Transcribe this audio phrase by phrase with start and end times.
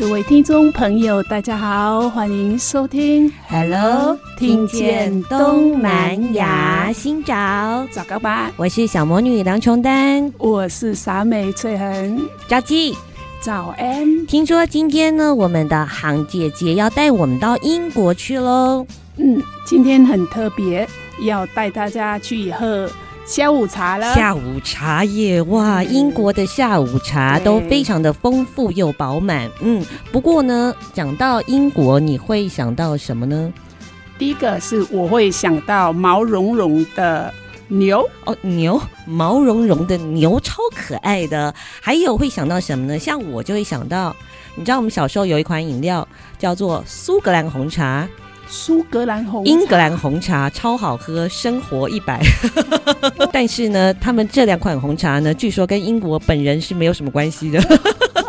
[0.00, 7.34] 各位听众朋友，大家好，欢迎收听 Hello，听见东南亚，新找
[7.92, 8.50] 早高吧。
[8.56, 12.96] 我是小魔女梁琼丹，我是傻美翠恒，早记
[13.42, 14.26] 早安。
[14.26, 18.86] 听说今天呢，我们的航姐姐要带我们到英国去喽。
[19.18, 20.88] 嗯，今天很特别，
[21.26, 22.90] 要带大家去喝。
[23.30, 25.40] 下午茶了，下午茶耶！
[25.42, 29.48] 哇，英国的下午茶都非常的丰富又饱满。
[29.60, 33.52] 嗯，不过呢，讲到英国，你会想到什么呢？
[34.18, 37.32] 第一个是我会想到毛茸茸的
[37.68, 41.54] 牛哦，牛，毛茸茸的牛超可爱的。
[41.80, 42.98] 还有会想到什么呢？
[42.98, 44.14] 像我就会想到，
[44.56, 46.06] 你知道我们小时候有一款饮料
[46.36, 48.08] 叫做苏格兰红茶。
[48.50, 52.20] 苏格兰红，英格兰红茶超好喝，生活一百。
[53.32, 57.62] 但是呢，他们这两款红茶呢，据说跟英国本人是没有什么关系的。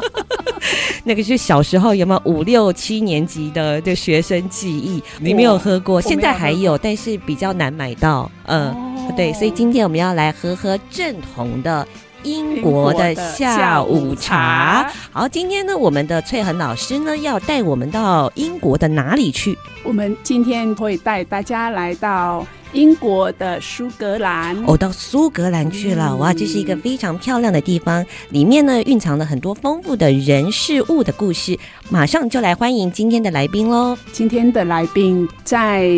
[1.04, 5.02] 那个是小时候有没有五六七年级的的学生记忆？
[5.20, 8.30] 你没有喝过，现在还有，但是比较难买到。
[8.46, 11.88] 嗯，哦、对，所以今天我们要来喝喝正统的。
[12.24, 14.92] 英国的下午茶。
[15.12, 19.58] 好，今天呢，我们的翠恒老师呢，要带我们到英国的哪里去？
[19.84, 22.46] 我们今天会带大家来到。
[22.74, 31.58] 英国的苏格兰，哦，到苏格兰去了，哇，这是一个非常漂亮的地方，里面呢蕴藏了很多丰富的人事物的故事。
[31.90, 33.98] 马上就来欢迎今天的来宾喽！
[34.14, 35.90] 今天的来宾在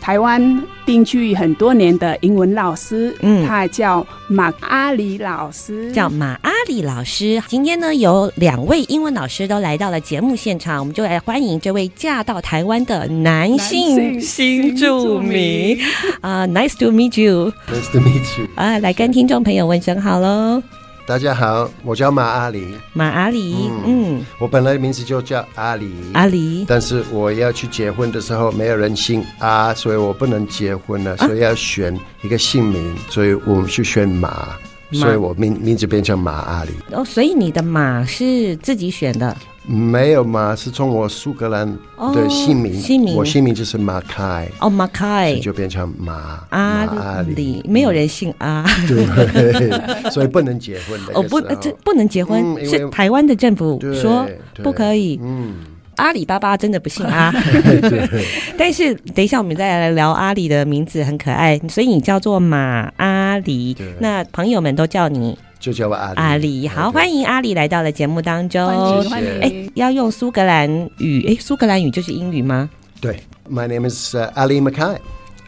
[0.00, 7.42] 台湾定居很多年的英文老师，嗯，他叫马阿里老师，叫马阿里老师。
[7.48, 15.78] 今天呢，有两位英文老师都来到了节目现场，我们就来欢迎这位嫁到台湾的男性新住民。
[16.22, 17.52] 啊、uh，Nice to meet you。
[17.66, 18.48] Nice to meet you。
[18.54, 20.62] 啊，来跟听众朋友问声好喽。
[21.04, 22.64] 大家好，我叫马阿里。
[22.92, 25.90] 马阿里，嗯，嗯，我本来名字就叫阿里。
[26.14, 34.48] 阿里，但是我要去结婚的时候，没有人姓阿，所以我不能结婚了，所以要选一个姓名，啊、所以我们去选马，
[34.92, 36.70] 马，所以我名名字变成马阿里。
[36.92, 39.36] 哦，所以你的马是自己选的。
[39.64, 41.66] 没有嘛，是从我苏格兰
[42.12, 44.48] 的姓名，姓名，我姓名就是马凯。
[44.58, 45.34] 哦，马凯。
[45.36, 51.12] 就变成马阿里，阿里，没有人姓阿，对， 所以不能结婚的。
[51.14, 54.26] 哦，不，这不能结婚，嗯、是台湾的政府说
[54.64, 55.20] 不可以。
[55.22, 55.54] 嗯，
[55.96, 57.32] 阿里巴巴真的不姓阿，
[58.58, 65.38] 但是等一下我们再来聊阿里的名字很可爱，所以你叫做马阿里，那朋友们都叫你。
[65.62, 66.14] 就叫我阿里。
[66.16, 68.66] 阿里，好欢迎阿里来到了节目当中。
[68.66, 69.40] 欢迎，欢迎。
[69.40, 70.68] 哎，要用苏格兰
[70.98, 72.68] 语，哎，苏格兰语就是英语吗？
[73.00, 74.98] 对，My name is、uh, Ali Mackay,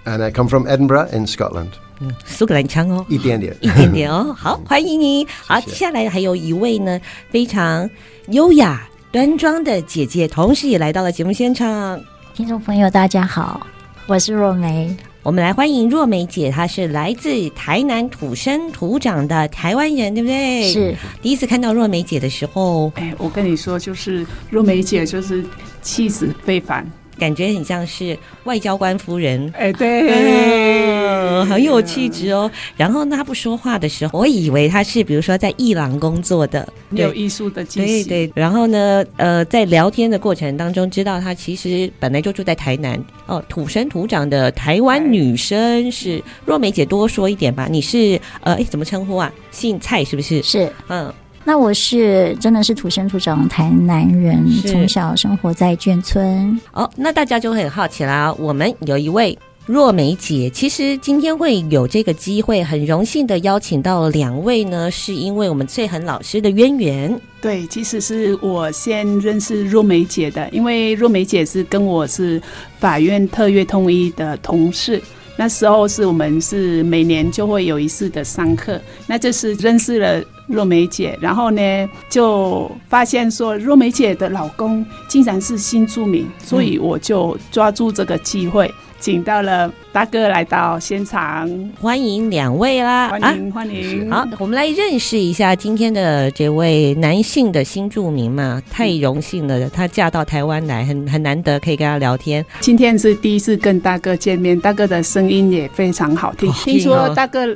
[0.05, 1.71] and I come from Edinburgh in Scotland。
[1.99, 4.33] 嗯，苏格兰腔哦，一点点，一点点哦。
[4.39, 5.27] 好，欢迎你。
[5.45, 7.01] 好，接下来还有一位呢，
[7.31, 7.91] 非常
[8.29, 12.01] 优雅端庄的姐姐，同时也来到了节目现场。
[12.35, 13.67] 听众朋友，大家好，
[14.07, 14.97] 我是若梅。
[15.25, 20.71] 我们来欢迎若梅姐，她是来自台南土生土长的台湾人，对不对？
[20.71, 20.95] 是。
[21.23, 25.43] 第一次看到若梅姐的时候，哎，我跟你说，就是若梅姐就是
[25.81, 26.87] 气质非凡。
[27.19, 32.51] 感觉很像是外交官夫人，哎，对，嗯、很有气质哦。
[32.77, 38.05] 然后呢，他不说话的时候，我以为他是比如说在伊朗工作的，有艺术的气息。
[38.05, 38.33] 对对。
[38.35, 47.69] 然后呢，呃，在聊天的过程当中，知道她其实本来就住在台南哦，土生土长的台湾女生是若梅姐，多说一点吧。
[47.71, 49.33] 你是呃，哎，怎么称呼啊？
[49.51, 50.43] 姓蔡是不是？
[50.43, 51.13] 是，嗯。
[51.47, 56.59] 那我是真的是土生土长台南人，从小生活在眷村。
[56.73, 58.33] 哦，那大家就会很好奇啦。
[58.39, 67.21] 我们有一位若梅姐，其实今天会有这个机会，很荣幸的邀请到两位呢，是因为我们翠恒老师的渊源。
[67.43, 72.41] 对，其实是我先认识若梅姐的，因为若梅姐是跟我是
[72.79, 75.03] 法院特约通译的同事。
[75.37, 88.73] 那时候是我们是每年就会有一次的上课，那就是认识了若梅姐，然后呢就发现说若梅姐的老公竟然是新住民，所以我就抓住这个机会。
[89.05, 91.47] 请到了大哥来到现场，
[91.79, 93.11] 欢迎两位啦！
[93.11, 94.11] 欢迎欢迎。
[94.11, 102.43] 好，我们来认识一下今天的这位男性的新住民嘛，太荣幸了，他嫁到台湾来，很很难得可以跟他聊天。
[102.61, 106.51] 今天是第一次跟大哥见面，大哥的声音也非常好听。
[106.53, 107.47] 听说大哥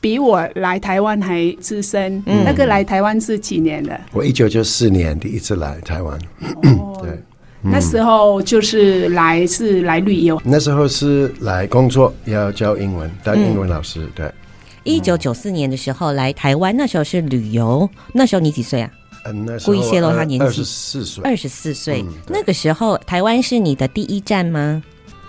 [0.00, 4.00] 比我来台湾还资深，大哥来台湾是几年了？
[4.12, 6.16] 我一九九四年第一次来台湾。
[6.62, 7.18] 哦，对。
[7.64, 14.00] 那时候就是来是来旅游，那时候是来工作，要教英文，当英文老师。
[14.00, 14.34] 嗯、对，
[14.82, 17.88] 一九九四年的时候来台湾，那时候是旅游。
[18.12, 18.90] 那时候你几岁啊？
[19.26, 20.44] 嗯，那时候故意泄露他年纪。
[20.44, 21.22] 二十四岁。
[21.22, 24.82] 二十四岁，那个时候台湾是你的第一站吗？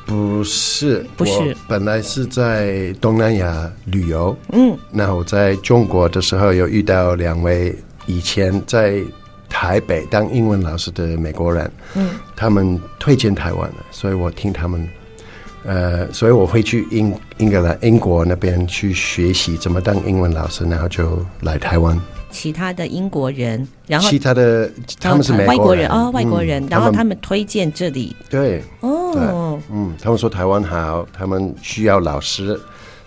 [0.08, 4.36] 不是，不是，本来是在东南亚旅游。
[4.52, 7.76] 嗯，那我在中国的时候有遇到两位
[8.08, 9.00] 以前在。
[9.54, 14.90] 台北当英文老师的美国人，嗯，他们推荐台湾的，所以我听他们，
[15.64, 21.98] 呃，所以我会去英英格兰英国那边去学习怎么当英文老师，然后就来台湾。
[22.32, 24.68] 其他的英国人，然后其他的
[25.00, 32.60] 他们是美国人，外国人哦，外国人，然后他们推荐这里，对，哦，嗯，他们说台湾好，他们需要老师。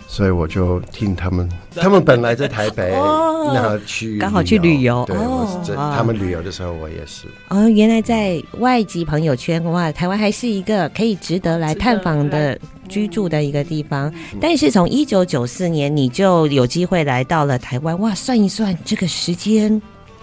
[0.09, 5.03] 所以我就听他们，他们本来在台北，哦、然后去刚好去旅游。
[5.05, 7.27] 对，哦、我是在他们旅游的时候，我也是。
[7.49, 12.57] 哦，原来在外籍朋友圈哇，台湾还是一个可以值得来探访的
[12.87, 14.09] 居住的一个地方。
[14.31, 19.79] 嗯、但是从一九九四年你就有机会来到了台湾，哇，算一算这个时间。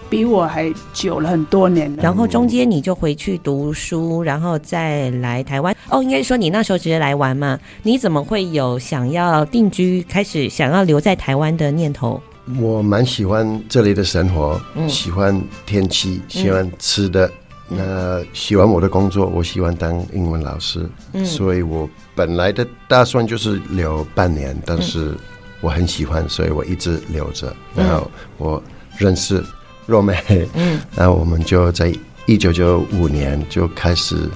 [0.09, 5.75] 比我还久了很多年了，然后中间你就回去读书，然后再来台湾。
[5.89, 7.59] 哦，应该说你那时候直接来玩嘛？
[7.83, 12.21] 你怎么会有想要定居、开始想要留在台湾的念头？
[12.59, 17.29] 我蛮喜欢这里的生活，嗯、喜欢天气，喜欢吃的，
[17.67, 25.15] 那、嗯呃、喜欢我的工作，我喜欢当英文老师，嗯、所以我本来的打算就是留半年，但是
[25.61, 27.55] 我很喜欢，所以我一直留着。
[27.75, 28.61] 然后我
[28.97, 29.43] 认识。
[29.85, 30.15] 若梅，
[30.53, 31.93] 嗯， 那我们就在
[32.25, 34.29] 一九九五年就开始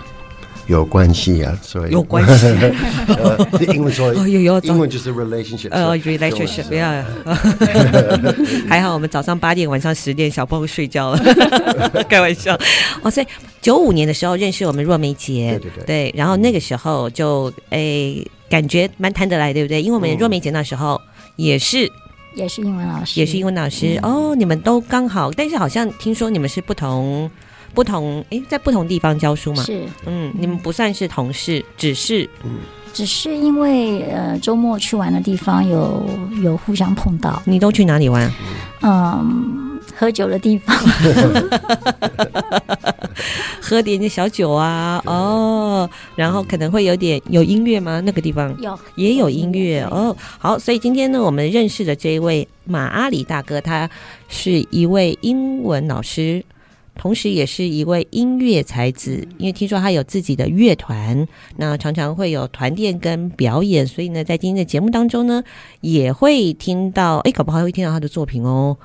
[0.68, 2.48] 有关系啊，所以有关系。
[3.74, 7.04] 英文说，哦有有，英文就是 relationship，呃，relationship，不要。
[8.70, 12.56] 还好我们早上八点，晚上十点，小朋友睡觉了，开玩笑。
[13.02, 13.26] 哦，所以
[13.60, 19.82] 九五年的时候认识我们若梅姐，对对对，对，然后那个时候就诶感觉蛮谈得来，对不对？
[19.82, 21.02] 因为我们若梅姐那时候
[21.36, 21.92] 也是。
[22.36, 24.36] 也是英文老师，也是英文老师、嗯、哦。
[24.36, 27.30] 你们都刚好，但是好像听说你们是不同
[27.74, 29.64] 不同，诶，在不同地方教书嘛？
[29.64, 32.58] 是，嗯，你们不算是同事，只是，嗯，
[32.94, 36.06] 只是因为呃周末去玩的地方有
[36.42, 37.42] 有互相碰到。
[37.46, 38.32] 你都去哪里玩？
[38.82, 39.69] 嗯。
[40.00, 40.74] 喝酒的地方，
[43.60, 48.00] 喝点点小酒啊，哦，然后可能会有点有音乐吗？
[48.06, 50.16] 那个地方有，也有音乐哦。
[50.38, 53.90] 好，所以今天呢，我们认识的这一位马阿里大哥，他
[54.30, 56.42] 是一位英文老师，
[56.96, 59.28] 同时也是一位音乐才子。
[59.38, 65.44] 因为听说他有自己的乐团，那常常会有团练跟表演，所以呢，在今天的节目当中呢，
[65.82, 68.78] 也会听到，哎，搞不好会听到他的作品哦。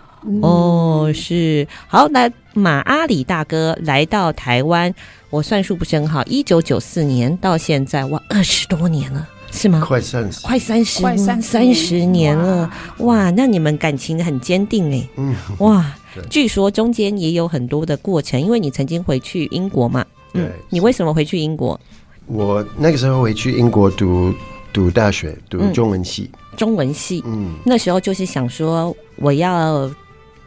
[0.43, 1.67] 哦，是。
[1.87, 4.93] 好，那马阿里大哥来到台湾，
[5.31, 9.83] 我算数不是很好，一九九四年到现在，哇，二十多年了，是吗？
[9.85, 15.85] 快三十，快三十，快三三十年了，哇，哇，那你们感情很坚定哎，嗯，哇，
[16.31, 21.79] 据说中间也有很多的过程，因为你曾经回去英国嘛，嗯，对你为什么回去英国？
[22.27, 24.33] 我那个时候回去英国读
[24.73, 29.91] 读大学，读中文系，嗯、中文系，嗯，那时候就是想说我要。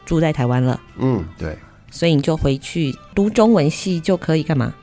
[0.07, 1.55] 住在台湾了，嗯，对，
[1.91, 4.73] 所以你就回去读中文系就可以干嘛？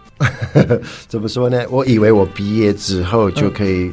[1.09, 1.65] 怎么说呢？
[1.71, 3.93] 我以为我毕业之后就可以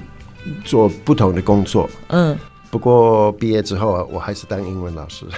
[0.63, 2.38] 做不同的工作，嗯，
[2.69, 5.25] 不过毕业之后啊，我还是当英文老师。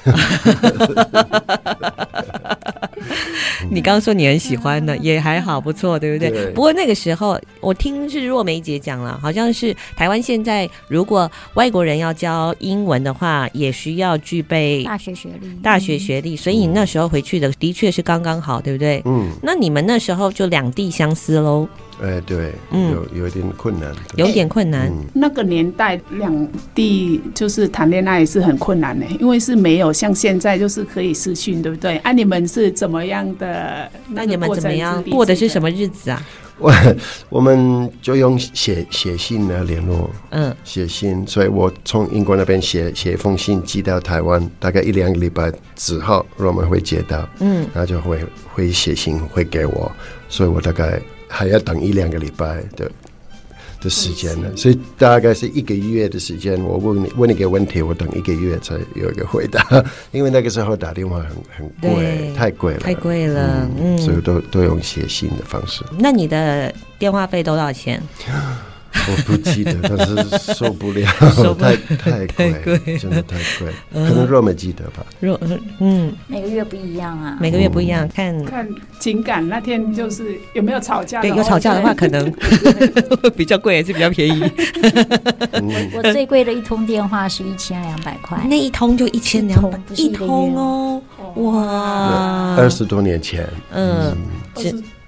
[3.70, 6.30] 你刚刚说你很喜欢的，也还好，不错，对不对？
[6.30, 6.52] 对。
[6.52, 15.50] 不过那个时候，我听是若梅姐讲了，好像是台湾现在如果外国人要教英文的话，也需要具备大学学历。
[15.62, 19.02] 大学学历，所以你那时候回去的的确是刚刚好，对不对？
[19.06, 19.30] 嗯。
[19.42, 21.68] 那你们那时候就两地相思喽。
[22.04, 24.92] 哎，对，嗯，有有点困难，有点困难。
[25.14, 31.96] 那个年代两地就是谈恋爱是很困难的，因为是没有像现在就是可以私讯，对不对？
[32.00, 33.90] 啊，你们是怎么样的？
[34.10, 36.22] 那你们怎么样过的是什么日子啊？
[36.60, 36.72] 我
[37.30, 41.26] 我们就用写写信来联络，嗯，写信。
[41.26, 48.20] 所以我从英国那边写写一封信寄到台湾，大概一两个礼拜之后，我们会接到，嗯，然后就会
[48.54, 49.92] 会写信会给我，
[50.30, 51.02] 所以我大概
[51.34, 52.90] 还要等一两个礼拜的。
[53.84, 56.58] 的时间呢，所以大概是一个月的时间。
[56.64, 59.62] 我问你问你个问题，我等一个月才有一个回答，
[60.14, 65.84] 因为那个时候打电话很很贵，太贵了，太贵了，嗯，所以都都用写信的方式。
[66.00, 68.02] 那你的电话费多少钱？
[69.06, 71.06] 我不记得，但是受不了，
[71.56, 73.74] 太太贵，真的太贵。
[73.92, 75.06] 可能若没记得吧。
[75.20, 75.40] 若
[75.80, 78.68] 嗯，每个月不一样啊，每个月不一样，看看
[79.00, 79.48] 情感。
[79.48, 81.22] 那天就是有没有吵架？
[81.22, 82.32] 对，有吵架的话，可能
[83.36, 84.42] 比较贵，还是比较便宜。
[85.54, 91.02] 我 我最贵的一通电话是一千两百块，那一通就一千两百，一通哦，
[91.36, 94.16] 哇，二十多年前，嗯。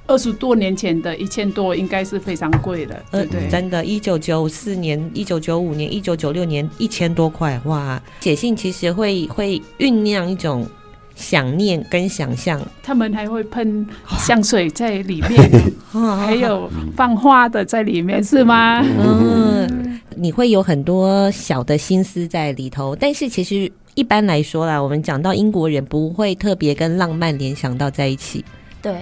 [0.08, 3.50] 二十多年前的一千多，应该是非常贵的，对对？
[3.50, 8.02] 真的，一九九四年、一九九五年、一九九六年，一千多块，哇！
[8.22, 10.68] 写信其实会会酝酿一种
[11.16, 12.62] 想念跟想象。
[12.84, 13.88] 他们还会喷
[14.20, 15.52] 香水在里面，
[15.92, 18.82] 还有放花的在里面，是吗？
[18.84, 28.46] 嗯，你会有很多小的心思在里头，但是其实一般来说啦，我们讲到英国人不会特别跟浪漫联想到在一起，
[28.84, 28.94] 对。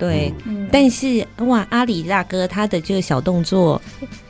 [0.00, 3.78] 对，嗯、但是哇，阿里大哥他的这个小动作，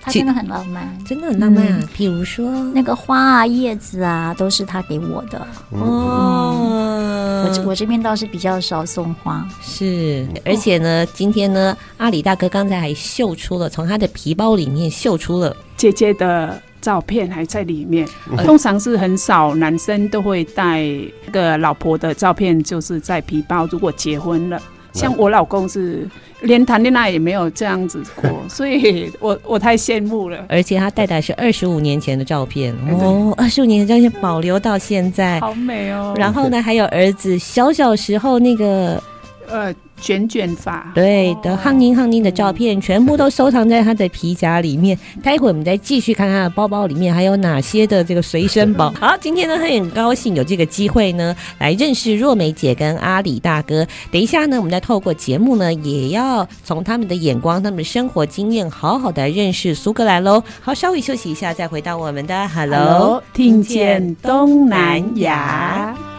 [0.00, 1.80] 他真的很浪漫，真的很浪漫啊。
[1.96, 5.46] 比、嗯、如说那个花啊、叶子啊，都是他给我的。
[5.70, 18.08] 哦，嗯、我这我这边倒是比较少送花，是，而且呢，今天呢，阿里大哥刚才还秀出了，从他的皮包里面秀出了姐姐的照片，还在里面。
[18.28, 20.82] 嗯、通常是很少男生都会带
[21.26, 23.68] 那个老婆的照片，就是在皮包。
[23.70, 24.60] 如果结婚了。
[24.92, 26.08] 像我老公是
[26.42, 30.44] 连谈恋爱也没有这样子过， 所以我我太羡慕了。
[30.48, 36.14] 而且他带的是二十五年前的照片哦，二十五年前照片保留到现在，好美哦。
[36.16, 39.02] 然后呢，还有儿子小小时候那个
[39.50, 39.74] 呃。
[40.02, 44.98] 卷卷发，对的，汉宁汉宁的照片全部都收藏在他的皮夹里面。
[45.22, 48.90] 待会我们再继续看他的包包里面还有哪些的这个随身包。
[48.98, 53.86] 好，今天呢，他很高兴有这个机会呢，来认识若梅姐跟阿里大哥。
[54.10, 60.42] 等一下呢，我们再透过节目呢，也要从他们的眼光、他们的生活经验，好好的认识苏格兰喽。
[60.62, 66.09] 好，稍微休息一下，再回到我们的 Hello，, Hello 听见东南亚。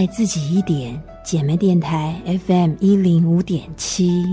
[0.00, 4.24] 爱自己一点，姐妹电台 FM 一零五点七。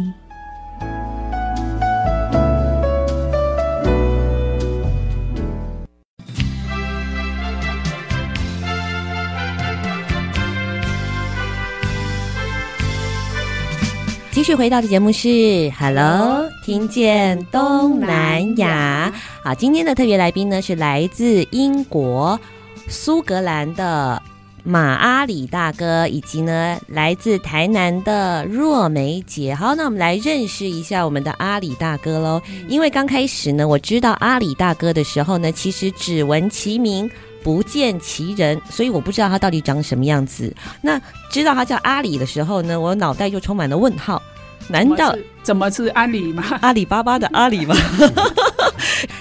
[14.31, 19.11] 继续回到的节目是 Hello，听见东南亚。
[19.43, 22.39] 好，今天的特别来宾呢是来自英国
[22.87, 24.21] 苏格兰的。
[24.69, 32.41] 马阿里大哥，以及呢来自台南的若梅姐，好，那我们来认识一下我们的阿里大哥喽。
[32.67, 37.09] 因为刚开始呢，我知道阿里大哥的时候呢，其实只闻其名
[37.41, 40.53] 不见其人，所以我不知道他到底长什么样子。
[40.81, 44.21] 那知道他叫阿里的时候呢，我脑袋就充满了问号。
[44.67, 46.43] 难道怎么是阿里吗？
[46.59, 47.73] 阿里巴巴的阿里吗？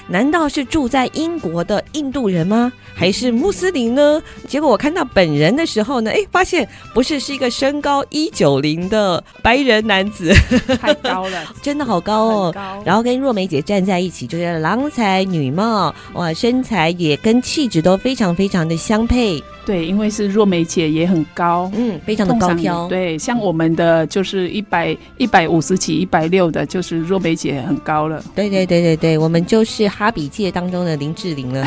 [0.08, 2.72] 难道是住在英国的印度人吗？
[2.94, 4.22] 还是穆斯林呢？
[4.48, 10.32] 结果我看到本人的时候呢，哎，发现不是，是一个身高一九零的白人男子，
[10.80, 12.52] 太高了， 真的好高哦。
[12.54, 19.42] 高然后跟若梅姐站在一起，就是郎才女貌，哇，身材也跟气质都非常非常的相配。
[19.66, 22.86] 对，因为是若梅姐也很高，嗯，非常的高挑。
[22.86, 28.22] 对，像我们的就是一百一百五十几、一百六的，就是若梅姐很高了。
[28.32, 31.66] 对对对对对，我们就是哈比界当中的林志玲了。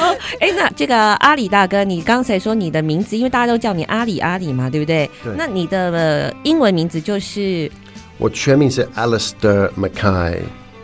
[0.00, 5.10] 哦，哎，那这个阿里大哥，你刚才说你的名字，因为大家都叫你阿里阿里嘛，对不对？
[5.24, 5.34] 对。
[5.36, 7.68] 那你的英文名字就是？
[8.18, 10.38] 我全名是 Alistair Mackay。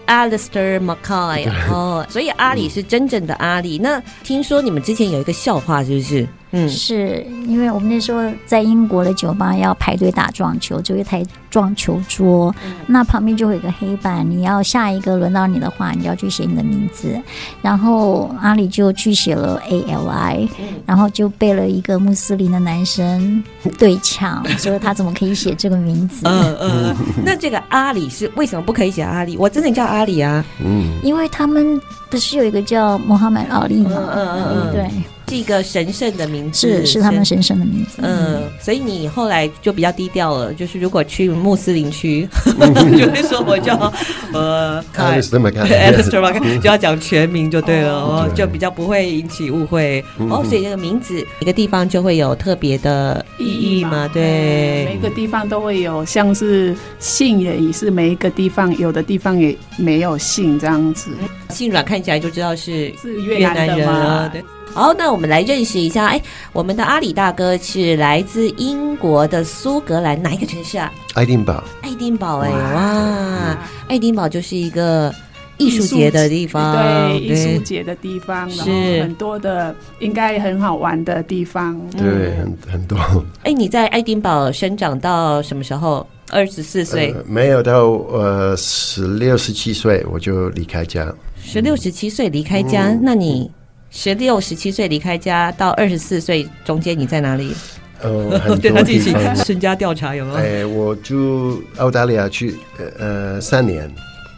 [0.06, 3.78] Alistair Mackay 哦，所以阿里是真正的阿里。
[3.78, 6.26] 那听说你们之前有一个笑话，是不是？
[6.52, 17.20] 嗯，是因为我们那时候在英国的酒吧要排队打撞球，就一台撞球桌，嗯、那旁边就会有个黑板，你要下一个轮到你的话，你要去写你的名字。
[17.60, 23.42] 然后阿里就去写了 A L I，、嗯、然后就被了一个穆斯林的男生
[23.76, 26.26] 对抢， 说他怎么可以写这个名字？
[26.28, 29.36] 嗯嗯，那这个阿里是为什么不可以写阿里？
[29.36, 33.90] 我真的叫阿里啊，嗯，因为他们不是有一个叫穆罕默德阿里吗？
[33.96, 34.90] 嗯嗯嗯，嗯对。
[35.28, 37.98] 是一个神圣的名字，是是他们神圣的名字。
[38.02, 40.54] 嗯，所以你后来就比较低调了。
[40.54, 42.28] 就是如果去穆斯林区，
[42.96, 43.92] 就会说我叫
[44.32, 45.64] 呃， 艾斯马卡，
[46.62, 50.02] 就要讲全名就对了哦，就比较不会引起误会。
[50.30, 54.08] 哦，所以这个名字一个地方就会有特别的意义嘛？
[54.12, 61.10] 对，每个地方都会有，像是姓也是每一个地方，有的地方也没有姓这样子。
[61.50, 64.42] 姓阮看起来就知道是是越南人啊，对。
[64.76, 66.04] 好，那我们来认识一下。
[66.04, 66.20] 哎，
[66.52, 70.92] 我们的阿里大哥是来自英国的苏格兰哪一个城市啊？
[71.14, 71.64] 爱丁堡。
[71.80, 75.10] 爱丁堡，哎，哇，爱丁堡就是一个
[75.56, 81.80] 艺术节的地方，对，艺术节的地方，是很多的，应该很好玩的地方。
[81.96, 82.98] 对，很很多。
[83.44, 86.06] 哎，你在爱丁堡生长到什么时候？
[86.30, 87.14] 二十四岁？
[87.24, 91.10] 没有到呃十六十七岁我就离开家。
[91.40, 93.50] 十六十七岁离开家，那你？
[93.96, 97.54] 十六、十七岁离开家到二十四岁中间，你在哪里？
[98.02, 99.34] 呃， 很多地方。
[99.36, 100.36] 身家调查有没有？
[100.36, 102.54] 哎，我住澳大利亚去
[102.98, 103.90] 呃三年。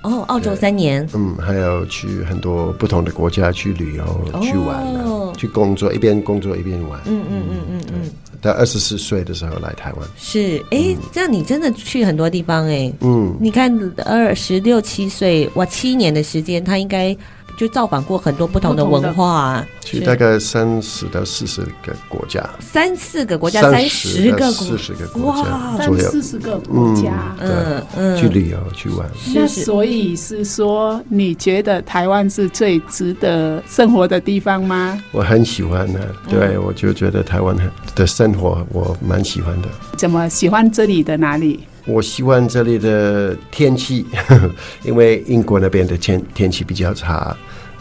[0.04, 1.04] 哦，澳洲三年。
[1.12, 4.80] 嗯，还有去很多不同的国家去旅游、去玩、
[5.36, 7.00] 去工作，一边工作一边玩。
[7.06, 8.10] 嗯嗯嗯嗯嗯。
[8.40, 10.08] 到二十四岁的时候来台湾。
[10.16, 12.92] 是，哎，这样你真的去很多地方哎。
[13.00, 13.36] 嗯。
[13.40, 17.14] 你看，二十六七岁，哇，七年的时间，他应该。
[17.58, 29.10] 就造访过很多不同的文化，去大概三十到四十个国家，三四个国家，三十个四十个国家三四十个国家，嗯嗯，去旅游去玩。
[29.34, 34.96] 那所以是说，你觉得台湾是最值得生活的地方吗？
[35.10, 37.56] 我很喜欢的，对，我就觉得台湾
[37.96, 39.68] 的生活我蛮喜欢的。
[39.96, 41.64] 怎么喜欢这里的哪里？
[41.86, 44.04] 我喜欢这里的天气，
[44.84, 47.34] 因为英国那边的天天气比较差。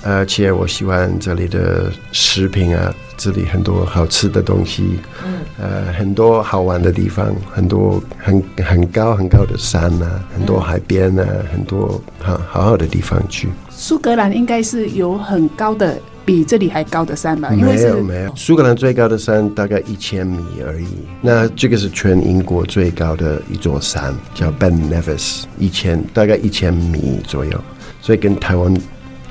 [0.03, 13.49] 而且我喜欢这里的食品啊，这里很多好吃的东西，嗯，呃，很多好玩的地方，很多很很高很高的山啊，很多海边啊，很多好好好的地方去。
[13.69, 17.49] 苏格兰应该是有很高的，比这里还高的山吧？
[17.49, 20.87] 没有没有，苏格兰最高的山大概一千米而已。
[21.21, 27.59] 那这个是全英国最高的一座山，叫 Ben Nevis，一千大概一千米左右，
[27.99, 28.73] 所以跟台湾。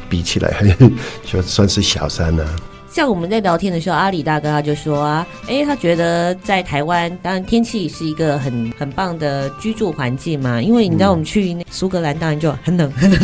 [0.08, 0.54] 比起来，
[1.24, 2.44] 就算是小三了。
[2.90, 10.62] 像我们在聊天的时候，阿里大哥他就说啊，哎，他觉得在台湾，当然天气是一个很很棒的居住环境嘛。
[10.62, 13.20] 因为你知道，我们去那苏格兰当然就很冷，很冷，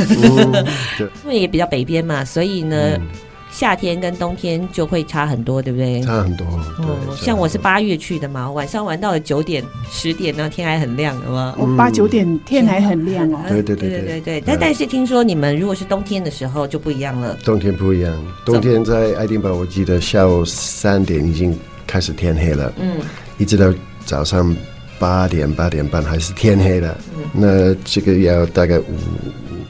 [1.01, 2.97] 嗯、因为也比较北边嘛，所以呢。
[2.97, 3.09] 嗯
[3.53, 6.01] 夏天跟冬天就会差很多，对不对？
[6.01, 6.47] 差很多。
[6.79, 11.55] 哦，像我是八月去的嘛，晚上玩到了九点、十点呢，天还很亮，好吗？
[11.59, 13.39] 哦，八九点天还很亮哦。
[13.49, 14.41] 对对对对对对。
[14.41, 17.37] 但但是听说你们如果是冬天的时候就不一样了。
[17.45, 18.13] 冬天不一样，
[18.45, 22.97] 冬天在爱丁堡，我记得下午三点已经开始天黑了，嗯，
[23.37, 23.73] 一直到
[24.07, 24.57] 早上
[24.99, 26.99] 八点八点半还是天黑了。
[27.15, 28.85] 嗯，那这个要大概五。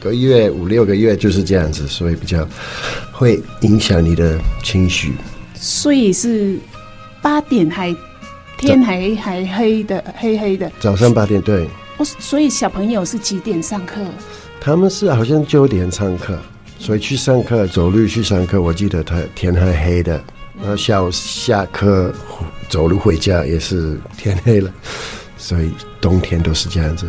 [0.02, 2.46] 个月五六个月就是这样子，所以比较
[3.12, 5.12] 会影响你的情绪。
[5.54, 6.58] 所以是
[7.22, 7.94] 八点还
[8.58, 10.70] 天还还黑的，黑黑的。
[10.80, 11.68] 早上八点对。
[11.98, 14.00] 哦，所以小朋友是几点上课？
[14.60, 16.36] 他们是好像九点上课，
[16.78, 18.60] 所以去上课走路去上课。
[18.60, 20.22] 我记得他天还黑的，
[20.60, 22.12] 然后下午下课
[22.68, 24.72] 走路回家也是天黑了。
[25.42, 27.04] 所以冬天都是这样子。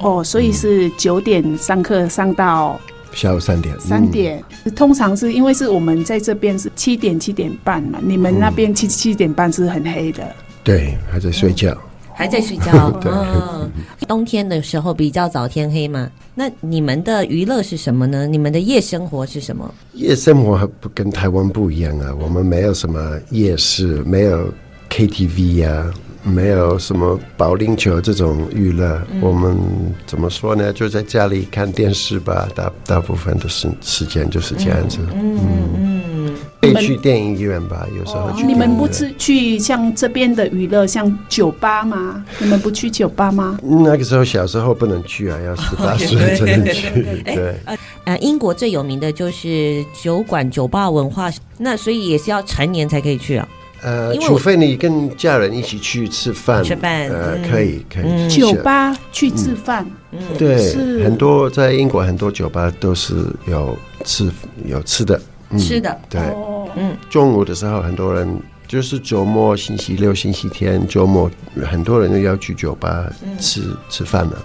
[0.00, 2.78] 哦，所以是九点上课上到
[3.12, 3.74] 下午三点。
[3.80, 4.44] 三点，
[4.76, 10.22] 通常是因为是我们在这边是七点七点半嘛，你们那边七七点半是很黑的。
[10.62, 11.76] 对，还在睡觉。
[12.14, 12.90] 还在睡觉。
[13.00, 13.10] 对。
[14.06, 16.10] 冬天的时候比较早天黑嘛。
[16.34, 18.26] 那你们的娱乐是什么呢？
[18.26, 19.74] 你们的夜生活是什么？
[19.94, 24.52] 夜生活不跟台湾不一样啊，我们没有什么夜市，没有
[24.90, 25.90] KTV 啊。
[26.28, 29.56] 没有什么保龄球这种娱乐，嗯、我们
[30.06, 30.72] 怎么说呢？
[30.72, 34.98] 就在家里看电视吧，大大部分的时时间就是这样子。
[35.14, 35.38] 嗯
[35.76, 38.44] 嗯，可以去电影院吧，有时候去。
[38.44, 42.22] 你们不是去像这边的娱乐，像酒吧吗？
[42.38, 43.58] 你们不去酒吧吗？
[43.62, 46.90] 那个时候小时候不能去啊，要十八岁才能去。
[47.24, 47.54] 对。
[48.04, 53.48] 呃，英国最有名的就是酒馆、酒吧文化，那所以也是要成年才可以去啊。
[53.82, 57.50] 呃，除非你跟家人一起去吃饭，吃饭呃，嗯。
[57.50, 58.04] 可以可以。
[58.04, 58.28] 嗯。
[58.28, 59.86] 酒吧去吃饭，
[60.36, 63.14] 对，很多在英国很多酒吧都是
[63.46, 64.30] 有吃
[64.64, 65.96] 有吃的，嗯吃的。
[66.08, 66.20] 对，
[66.76, 68.28] 嗯，中午的时候很多人
[68.66, 71.30] 就是周末星期六、星期天周末，
[71.70, 73.06] 很多人都要去酒吧
[73.38, 74.44] 吃、吃饭了，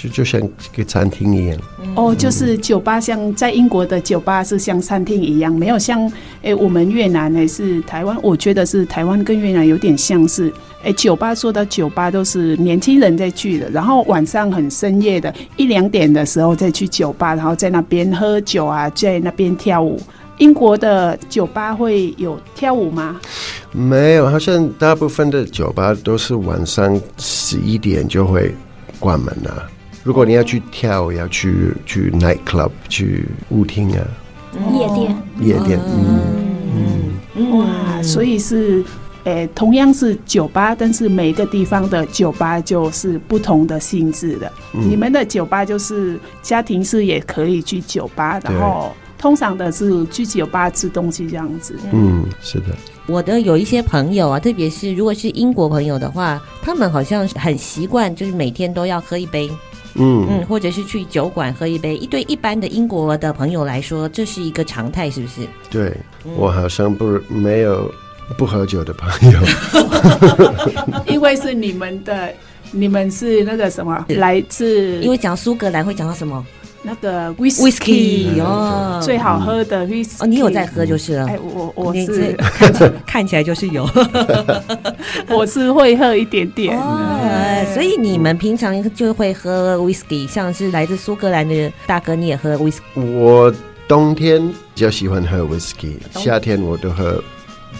[0.00, 1.58] 是就像一个餐厅一样。
[1.96, 6.10] 哦，就是酒吧，像在英国的酒吧是像餐厅一样，没有像
[6.42, 10.52] 诶我们越南还是台湾，我觉得是台湾跟越南有点像是，
[10.84, 20.00] 诶酒吧说到酒吧都是年轻人在去的，然后晚上很深夜的一两点的时候再去酒吧，然后在那边喝酒啊，在那边跳舞。
[20.38, 23.20] 英国的酒吧会有跳舞吗？
[23.72, 28.54] 没有，好像大部分的酒吧都是晚上十一点就会
[29.00, 29.68] 关门了。
[30.08, 34.00] 如果你要去跳，要去去 night club 去舞厅啊，
[34.72, 37.12] 夜店，夜店，嗯。
[37.36, 38.82] 嗯，哇，所以是，
[39.24, 44.50] 诶，同样是酒吧，但是每个地方的酒吧就是不同的性质的。
[44.72, 51.78] 你们的酒吧就是家庭式也可以去酒吧，然后通常的是去酒吧吃东西这样子。
[51.92, 52.74] 嗯，是的。
[53.06, 59.50] 我的有一些朋友啊，特别是如果是英国朋友的话，他们好像很习惯，就是每天都要喝一杯，
[59.98, 61.96] 嗯嗯，或者是去酒馆喝一杯。
[61.96, 65.40] 一对一般的英国的朋友来说，这是一个常态，是不是？
[65.70, 65.92] 对，
[66.36, 67.92] 我好像不没有
[68.36, 69.40] 不喝酒的朋友。
[71.06, 72.32] 因为是你们的，
[72.70, 76.44] 你们是那个什么，来自因为讲苏格兰会讲到什么
[76.88, 80.22] 那个 whisky whisky 哦，最好喝的 whisky。
[80.22, 81.26] 哦，你有在喝就是了。
[81.26, 83.86] 哎，我我是看起看起来就是有
[85.28, 86.78] 我是会喝一点点。
[86.78, 92.80] 哦，所以你们平常就会喝 whisky，像是来自苏格兰的大哥，你也喝 whisky。
[92.94, 93.52] 我
[93.86, 97.22] 冬天比较喜欢喝 whisky，夏天我都喝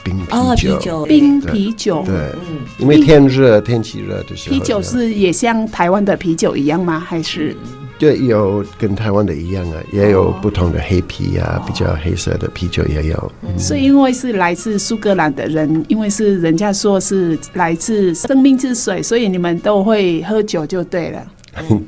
[0.05, 0.77] 冰哦，啤酒。
[0.77, 7.01] 啤酒，冰啤酒，对，嗯，因为天热，天气热的时候，啤酒是也像台湾的啤酒一样吗？
[7.01, 7.57] 还是
[7.99, 13.33] 对，有跟台湾的一样啊，也有不同的黑啤啊，比较黑色的啤酒也有。
[13.59, 21.27] 是因为是来自苏格兰的人，因为是人家说是来自生命之水，所以你们都会喝酒就对了。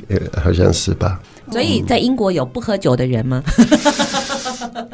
[0.08, 1.20] 呃 好像是吧？
[1.52, 3.42] 所以在英国有不喝酒的人吗？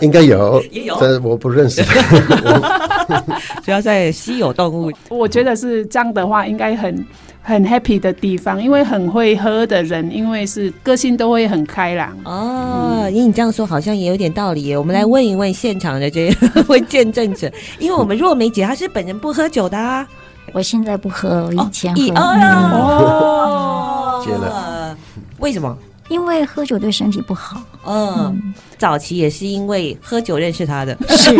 [0.00, 1.82] 应该有， 也有但是我不认识。
[3.64, 4.92] 主要在稀有动物。
[5.08, 7.04] 我觉得是这样的话，应该很
[7.48, 12.10] 很 happy 的地方，因为很会喝的人，因为是个性都会很开朗。
[12.24, 14.76] 哦，因为你这样说好像也有点道理耶。
[14.76, 20.04] 我们来问一问现场的这位 见证者，因为我们若梅姐她是本人不喝酒的啊。
[20.52, 24.96] 我现在不喝，我以前以喝，哦，戒 了，
[25.38, 25.78] 为什么？
[26.08, 27.60] 因为喝酒对身体不好。
[27.84, 30.96] 嗯，早期也是因为喝酒认识他的。
[31.10, 31.30] 是，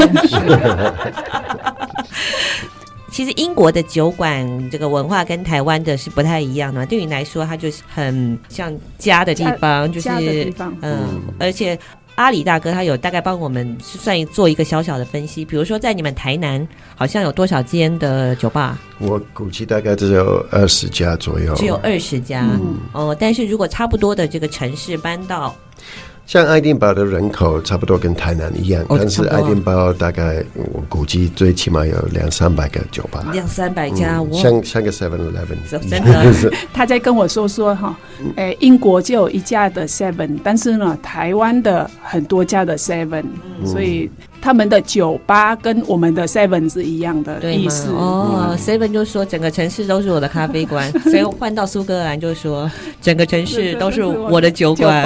[3.16, 6.84] 其实英国的酒馆这个文化跟台湾的是不太一样的嘛。
[6.84, 11.78] 对你来说，它就是很像家的地方，就是家的地方嗯，而且
[12.16, 18.78] 阿里大哥他有大概帮我们算做一个小小的分析，比如说在你们台南好像有多少间的酒吧？
[18.98, 23.16] 我估计大概只有二十家左右，只有二十家、嗯哦。
[23.18, 25.56] 但是如果差不多的这个城市搬到
[26.26, 37.96] 像爱丁堡的人口差不多跟台南一样，哦但是爱丁堡大概我估计最起码有两三百个酒吧，两三百家，像像个 Seven Eleven，真的 他在跟我说说哈，
[38.34, 43.24] 诶，英国就有一家的 Seven，但是呢，台湾的很多家的 Seven，、
[43.64, 44.10] 所以
[44.46, 47.88] 他们的酒吧跟我们的 Seven 是一样的意思。
[47.88, 52.70] 哦，Seven 就说整个城市都是我的咖啡馆，所以换到苏格兰就说
[53.02, 55.04] 整个城市都是我的酒馆。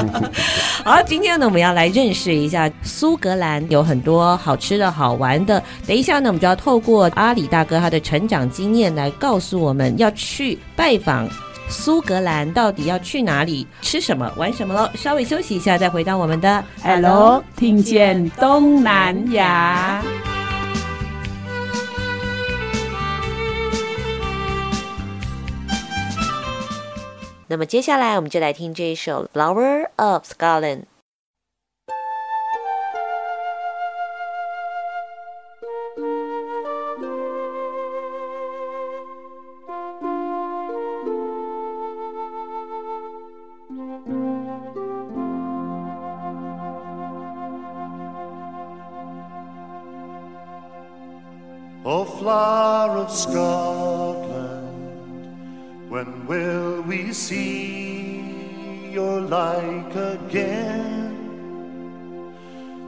[0.82, 5.62] 好，今天呢，我们要来认识一下苏格兰，有很多好吃的好玩的。
[5.86, 11.28] 等一下呢，我们就要透过阿里大哥他的成长经验来告诉我们要去拜访
[11.68, 14.88] 苏格兰，到底要去哪里、吃什么、玩什么喽。
[14.94, 20.02] 稍微休息一下，再回到我们的 Hello，听见东南亚。
[27.48, 30.80] 那么接下来我们就来听这一首《Flower of Scotland》。
[51.84, 54.66] O flower of Scotland,
[55.88, 60.96] when will we see your like again?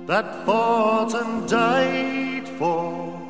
[0.08, 3.20] That fought and died for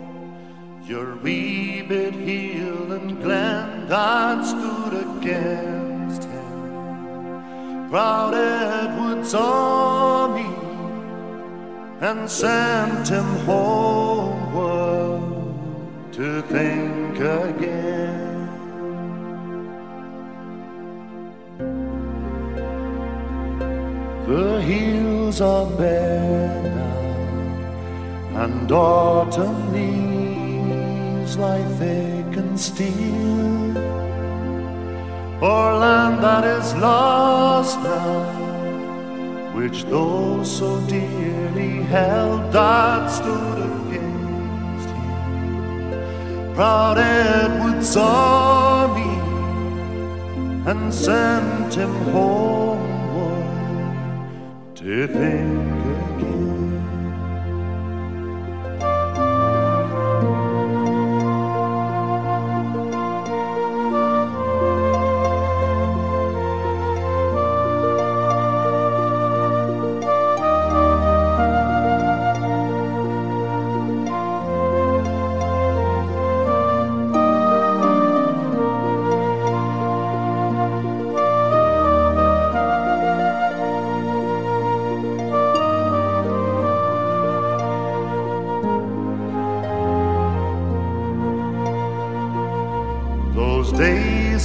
[0.87, 5.78] Your wee bit heel and Glendad stood against
[7.91, 10.45] Edward saw me
[12.01, 15.23] and sent him homeward
[16.13, 18.49] to think again.
[24.27, 33.58] The hills are bare now, and autumn leaves lie thick and still.
[35.41, 46.55] O'er land that is lost now, which though so dearly held that stood against him.
[46.55, 49.11] Proud Edward saw me
[50.69, 53.47] and sent him homeward
[54.75, 55.68] to think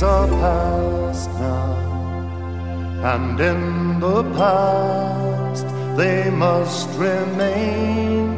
[0.03, 1.73] are past now,
[3.13, 5.65] and in the past
[5.97, 8.35] they must remain.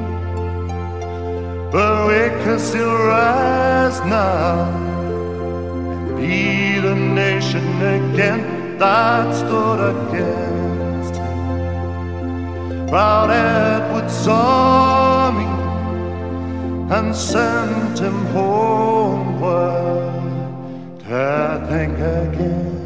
[1.71, 4.69] But we can still rise now
[5.91, 12.87] and be the nation again that stood against him.
[12.87, 15.47] Proud Edward saw me
[16.95, 20.14] and sent him homeward
[21.14, 22.80] to think again.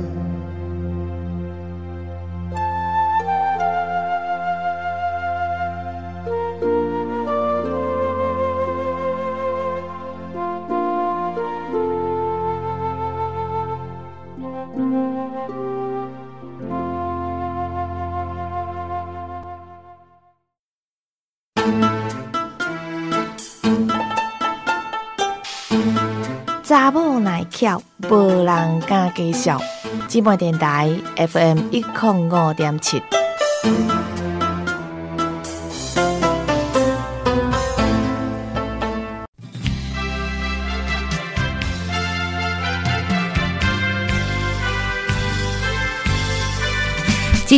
[26.64, 29.60] 查某耐巧， 无人敢介绍。
[30.08, 33.02] 芝麻电台 FM 一零五点七。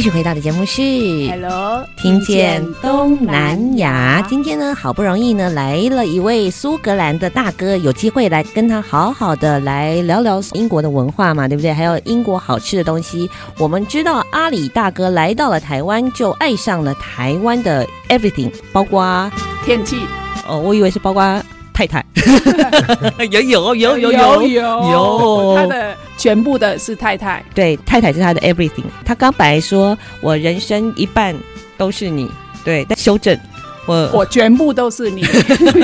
[0.01, 0.81] 续回到的节目是
[1.29, 4.25] Hello，听见东南亚。
[4.27, 11.71] 今天呢，好不容易呢来了一位苏格兰的大哥，有机会来跟他好好的来聊聊英国的文化嘛，对不对？
[11.71, 13.29] 还有英国好吃的东西。
[13.59, 19.31] 我们知道阿里大哥来到了台湾，就爱上了台湾的 everything，包括
[19.63, 19.97] 天气。
[20.47, 21.39] 哦，我以为是包括
[21.73, 22.03] 太太，
[23.29, 24.51] 有有有有有有
[24.91, 28.83] 有，他的全部的是太太，对，太太是他的 everything。
[29.03, 31.35] 他刚本来说我人生一半
[31.77, 32.29] 都是你，
[32.63, 33.35] 对，但修正
[33.87, 35.23] 我我全部都是你，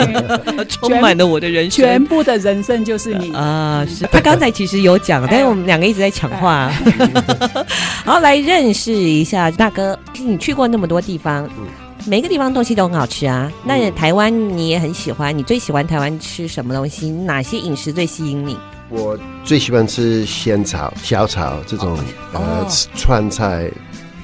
[0.69, 3.84] 充满了我的人生，全部的人生就是你啊！
[3.89, 6.71] 是他刚才其实有讲， 但是我们两个一直在抢话。
[8.06, 11.50] 好，来认识一下大哥，你去过那么多地方。
[12.06, 13.52] 每个地方东西都很好吃啊！
[13.65, 17.10] 那台湾你也很喜欢，你最喜欢台湾吃什么东西？
[17.10, 18.56] 哪些饮食最吸引你？
[18.89, 21.97] 我最喜欢吃仙草、小炒这种、
[22.34, 23.69] 哦、呃川菜，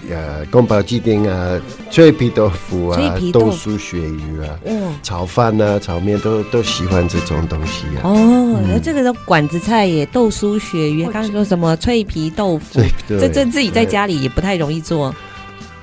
[0.10, 1.60] 呃宫保鸡丁啊、
[1.92, 2.98] 脆皮豆腐啊、
[3.34, 8.02] 豆酥鳕鱼啊、嗯、炒饭啊、炒面都都喜欢这种东西啊。
[8.04, 12.82] 哦，这个都馆子菜耶，豆酥鳕鱼，刚刚说什么脆皮豆腐？
[13.08, 15.14] 这这自己在家里也不太容易做。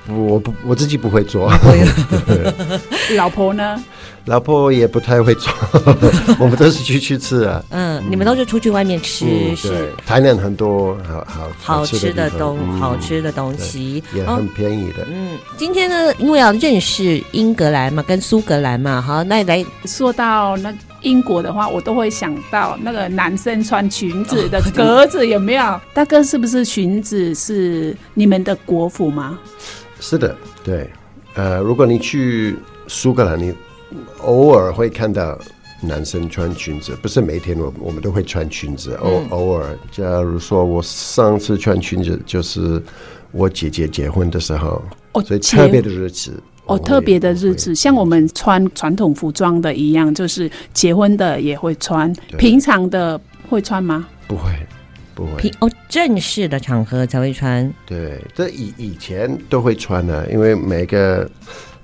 [0.07, 1.53] 我不，我自己不会做。
[3.15, 3.81] 老婆呢？
[4.25, 5.51] 老婆也不太会做。
[6.39, 7.63] 我们都是出去吃啊。
[7.69, 9.25] 嗯，你们都是出去外面吃？
[9.25, 9.91] 嗯、是。
[10.05, 15.05] 台南很多好好好吃的东，好吃的东西，也很便宜的。
[15.11, 25.81] 嗯，今天呢，因为要认识英格兰嘛，跟苏格兰嘛，好，那来说到那英国的话，我都会想到那个男生穿裙子的格子有没有？
[25.93, 29.39] 大哥，是不是裙子是你们的国服吗？
[29.99, 30.87] 是的，对，
[31.33, 32.55] 呃，如果你去
[32.87, 33.53] 苏格兰，你
[34.23, 35.37] 偶尔会看到
[35.81, 39.77] 男生穿裙子，不是每天我我们都会穿裙子，偶、嗯、偶尔。
[39.91, 42.81] 假如说我上次穿裙子，就是
[43.31, 44.81] 我姐姐结婚的时候，
[45.13, 54.07] 哦、所以特别的日子哦，特别的日子，像我们穿传统服装的一样，就是结婚的也会穿，平常的会穿吗？
[54.27, 54.51] 不会，
[55.15, 55.31] 不会。
[55.37, 57.73] 平哦，正式的场合才会穿。
[57.87, 61.27] 对，这以以前都会穿的，因为每个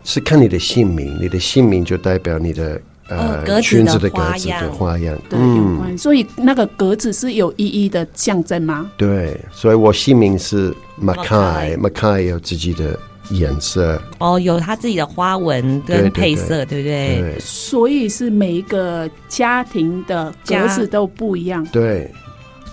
[0.08, 2.82] 是看你的姓名，你的姓名就代表你的。
[3.10, 5.98] 呃，裙子的格子的花样，对，有关。
[5.98, 8.92] 所以那个格子是有意义的象征吗？
[8.98, 14.02] 对，所以我姓名是 Mackay，Mackay 有自己的颜色。
[14.20, 17.40] 哦，有他自己的花纹跟配色，对不对？
[17.40, 21.66] 所以是每一个家庭的格子都不一样。
[21.72, 22.12] 对，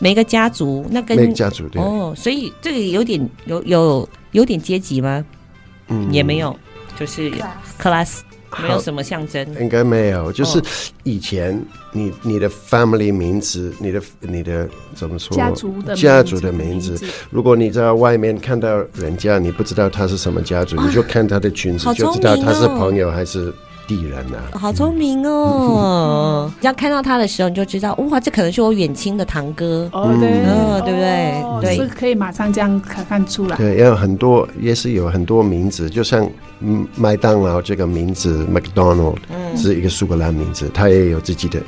[0.00, 1.80] 每一个家族那跟每个家族对。
[1.80, 5.24] 哦，所以这个有点有有有点阶级吗？
[5.86, 6.56] 嗯，也没有，
[6.98, 7.30] 就是
[7.80, 8.20] class。
[8.62, 10.30] 没有什么象征，应该没有。
[10.30, 10.62] 就是
[11.02, 15.36] 以前你你的 family 名字，你的你的怎么说？
[15.36, 16.96] 家族的家族的名字。
[17.30, 23.52] 如果你在外面看到人家，你不知道他是什么家族，你就看他的裙子，就知道他是朋友还是。
[23.86, 26.50] 地人啊，好聪明哦！
[26.60, 29.88] 你 要看到他的时候，你就知道，哇，这可能是我远亲的堂哥。
[29.92, 31.76] 哦，对，哦，对不对？
[31.76, 33.56] 对，是可以马上这样看看出来。
[33.56, 36.28] 对，也有很多，也是有很多名字，就像
[36.96, 39.16] 麦当劳这个名字，McDonald，
[39.56, 41.60] 是一个苏格兰名字，他也有自己的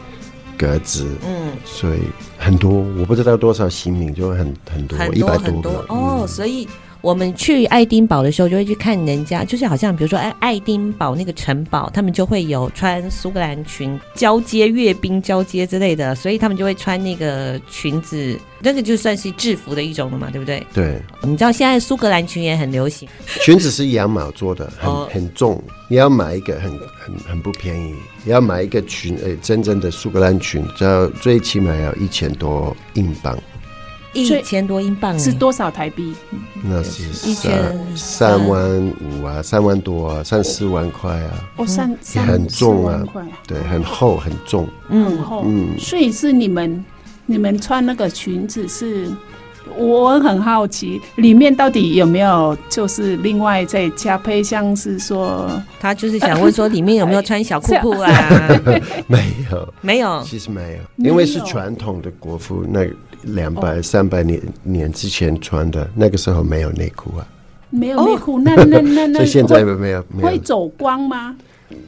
[0.57, 2.01] 格子，嗯，所以
[2.39, 5.85] 很多，我不知道多少姓名，就很很多，一百多个。
[5.89, 6.67] 哦，所以。
[7.07, 20.67] 我们去爱丁堡的时候，就会去看人家，就是好像比如说，哎，爱丁堡那个城堡，他们就会有穿苏格兰裙交接阅兵交接之类的，所以他们就会穿那个裙子，那个就算是制服的一种了嘛，对不对？
[20.75, 21.01] 对。
[21.23, 23.09] 你知道现在苏格兰裙也很流行，
[23.41, 33.39] 裙子是羊毛做的，很 很重，你要买一个很很很不便宜，你要买一个裙，哎，真正的苏格兰裙，要最起码要一千多英镑。
[34.17, 36.15] 一千多英镑是多少台币？
[36.63, 37.53] 那是一千
[37.95, 41.31] 三万五啊，三万多啊，三四万块啊。
[41.57, 43.05] 哦，三很重啊，
[43.47, 45.45] 对，很厚很重，很厚。
[45.47, 46.85] 嗯，所以是你们
[47.27, 49.09] 你们穿那个裙子是，
[49.77, 55.49] 我很好奇里面到底有没有就是另外再加配，像是说
[55.79, 58.11] 他就是想问说里面有没有穿小裤裤啊？
[59.07, 62.81] 没有，没有，其实没有，因为是传统的国服那。
[63.27, 67.27] 两百三百年年之前穿的，那个时候没有内裤啊，
[67.71, 70.27] 没有内裤，那那那那， 所以现在没有没有。
[70.27, 71.37] 会走光吗？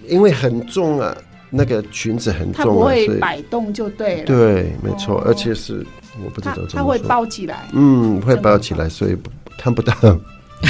[0.08, 1.16] 因为很重啊，
[1.50, 4.24] 那个裙子很重，它不会摆动就对了。
[4.24, 5.86] 对，没错，而且是
[6.24, 9.16] 我不知道怎么，它会包起来，嗯，会包起来，所以
[9.56, 9.94] 看不到。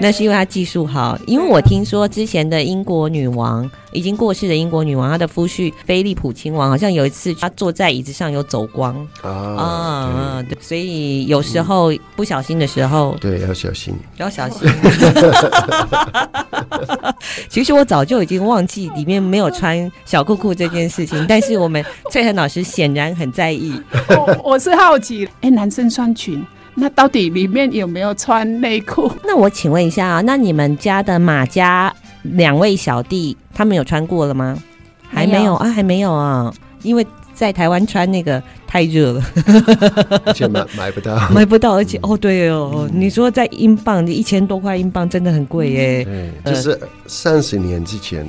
[0.00, 14.70] 那是因为他技术好，因为我听说之前的英国女王已经过世的英国女王，她的夫婿菲利普亲王好像有一次他坐在椅子上有走光啊啊，对，所以有时候不小心的时候，对，要小心， 要小心。
[17.48, 23.72] 其实我早就已经忘记里面没有穿小裤裤这件事情，但是我们翠恒老师显然很在意。
[24.10, 26.44] 我我是好奇，哎，男生穿裙。
[26.80, 29.10] 那到底里面有没有穿内裤？
[29.24, 34.56] 那我请问一下啊，那你们家的马家两位小弟他们有穿过了吗？
[35.08, 36.52] 还没有啊，还没有啊，
[36.88, 39.24] 因为在台湾穿那个太热了，
[40.24, 46.04] 而且买 买不到，买不到，而且哦对哦，你说在英镑，一千多块英镑真的很贵耶。
[46.42, 48.26] 对，就是三十年之前，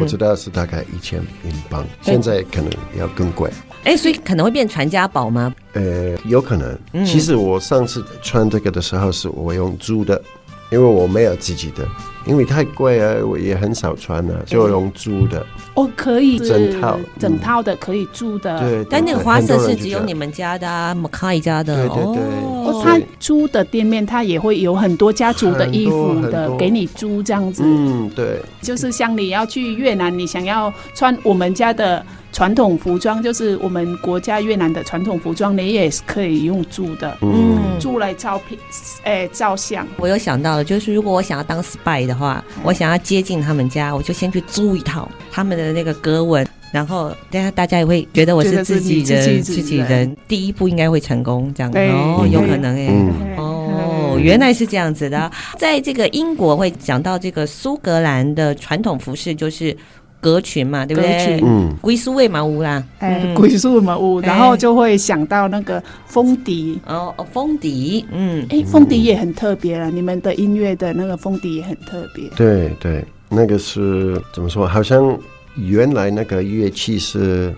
[0.00, 3.50] 我知道是大概一千英镑，现在可能要更贵。
[3.84, 5.54] 哎，所以可能会变传家宝吗？
[5.74, 7.06] 呃，有可能。
[7.06, 10.20] 其实我上次穿这个的时候，是我用租的，
[10.70, 11.86] 因为我没有自己的，
[12.26, 15.44] 因为太贵了，我也很少穿了，就用租的。
[15.74, 18.58] 哦，可以整套整套的可以租的。
[18.60, 21.88] 对，但那个花色是只有你们家的啊，Mackay 家的。
[21.88, 22.22] 对对对。
[22.66, 27.62] 哦，他租的店面，他也会有很多家族的衣服的给你租这样子。
[27.64, 28.42] 嗯，对。
[28.60, 32.04] 就是像你要去越南，你想要穿我们家的。
[32.38, 38.56] 传统服装就是我们国家越南的传统服装，你也是可以用租的，嗯，租来照片，
[39.02, 39.84] 哎、欸，照相。
[39.96, 59.76] 我有想到了，就是如果我想要当 spy 的话，嗯、我想要接近他们家，我就先去租一套他们的那个格纹，然后大家大家也会觉得我是自己人，自己人，第一步应该会成功，这样子哦，有可能哎、欸，嗯、哦，原来是这样子的，在这个英国会讲到这个苏格兰的传统服饰，就是。
[60.20, 61.40] 格裙嘛，对不对？
[61.42, 69.90] 嗯，归宿卫嘛屋啦，哎，归宿嘛屋，然后就会想到那个风笛哦，哦，风笛，嗯，哎，风笛也很特别了。
[69.90, 72.28] 你们的音乐的那个风笛也很特别。
[72.36, 74.66] 对对，那个是怎么说？
[74.66, 75.18] 好像
[75.56, 77.54] 原来那个乐器是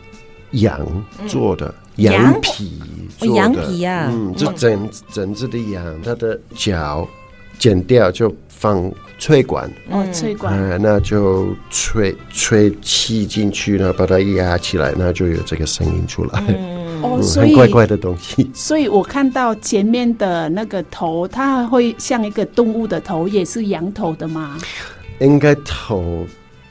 [0.53, 0.81] 羊
[1.27, 2.79] 做的，羊皮
[3.19, 7.09] 做的，羊皮啊，嗯，就整整只的羊，它的脚。
[7.59, 16.45] 剪掉就放吹管，哦，吹管，呃，那就吹吹气进去，然后把它压起来，那就有这个声音出来。
[16.47, 18.49] 嗯，哦，嗯所以很怪怪的东西。
[18.53, 24.59] 所以我看到前面的那个头，它会像一个动物的头，也是羊头的吗？
[25.21, 26.27] 应该头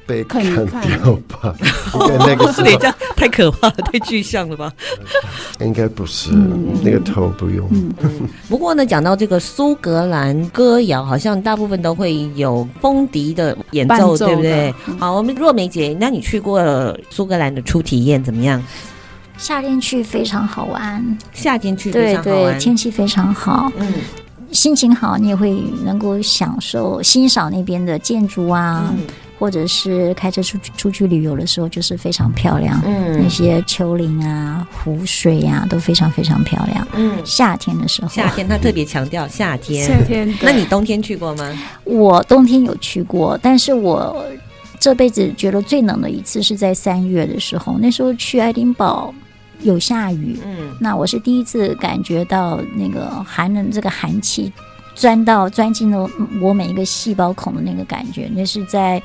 [0.09, 0.65] 被砍掉
[1.27, 1.53] 吧？
[1.93, 4.73] 应该那个是你这样太可怕了，太具象了吧？
[5.61, 7.69] 应该不是，嗯那个头不用。
[8.49, 14.73] 不过呢，讲到这个苏格兰歌谣，好像大部分都会有风笛的演奏，对不对？
[14.87, 18.61] 嗯好，我们若梅姐，那你去过苏格兰的初体验怎么样？
[19.37, 22.59] 夏天去非常好玩，夏天去非对对，常好玩。
[22.59, 23.93] 天气非常好，嗯
[24.51, 29.05] 心情好，你也会能够享受欣赏那边的建筑啊，嗯
[29.39, 32.79] 或者是开车出去出去旅游的时候，就是非常漂亮。
[32.85, 36.87] 嗯那些丘陵啊、湖水啊，都非常非常漂亮。
[36.93, 39.87] 嗯，夏天的时候，夏天他特别强调夏天。
[39.87, 41.57] 夏天，那你冬天去过吗？
[41.85, 44.25] 我冬天有去过，但是我
[44.79, 49.13] 这辈子觉得最冷的一次是在三月的时候，那时候去爱丁堡
[49.61, 54.51] 有下雨，嗯那我是第一次感觉到那个寒冷，这个寒气
[54.99, 56.09] 钻到钻进了
[56.41, 59.01] 我每一个细胞孔的那个感觉，那是在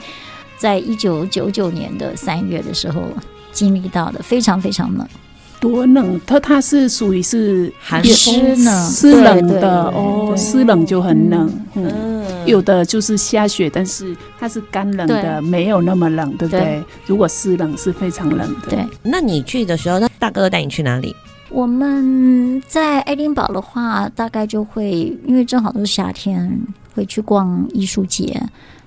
[0.59, 3.03] 在一九九九年的三月的时候
[3.53, 5.07] 经历到的，非常非常冷。
[5.61, 11.49] 多冷，它它是属于是寒湿呢湿冷的哦，湿冷就很冷。
[11.74, 16.84] 嗯，嗯，有的就是下雪，但是它是干冷的，没有那么冷，对不对对？
[17.07, 18.70] 如果湿冷是非常冷的。
[18.70, 21.14] 对，那你去的时候，那大哥带你去哪里？
[21.55, 26.50] 我们在爱丁堡的话，大概就会因为正好都是夏天，
[26.96, 28.42] 会去逛艺术节。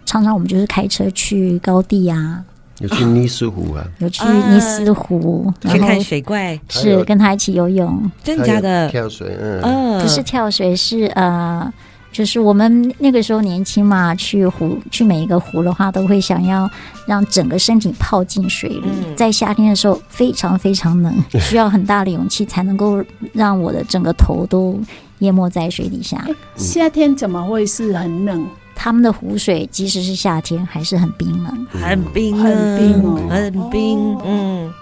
[0.06, 2.44] 常常我们就是开车去高地啊，
[2.80, 8.90] 有去尼斯湖啊，有去尼斯湖，去然后看水怪，是跟他一起游泳，真的假的？
[8.90, 11.74] 跳水，嗯，嗯，不是跳水，是呃，
[12.18, 16.68] 就是我们那个时候年轻嘛，去湖去每一个湖的话，都会想要
[17.06, 18.82] 让整个身体泡进水里。
[18.86, 23.04] 嗯在夏天的时候非常非常冷，需要很大的勇气才能够
[23.34, 24.80] 让我的整个头都
[25.20, 26.28] 淹没在水底下。
[26.56, 28.48] 夏天怎么会是很冷？
[28.74, 31.68] 他们的湖水即使是夏天还是很冰冷。
[31.70, 34.16] 很冰啊，很冰哦很冰。
[34.16, 34.74] 哦嗯，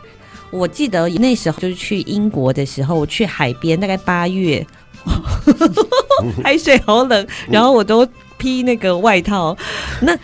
[0.52, 4.66] 我记得那时候就是去英国的时候，我去海边，大概八月，
[6.44, 9.56] 海水好冷，然后我都披那个外套。
[10.02, 10.18] 那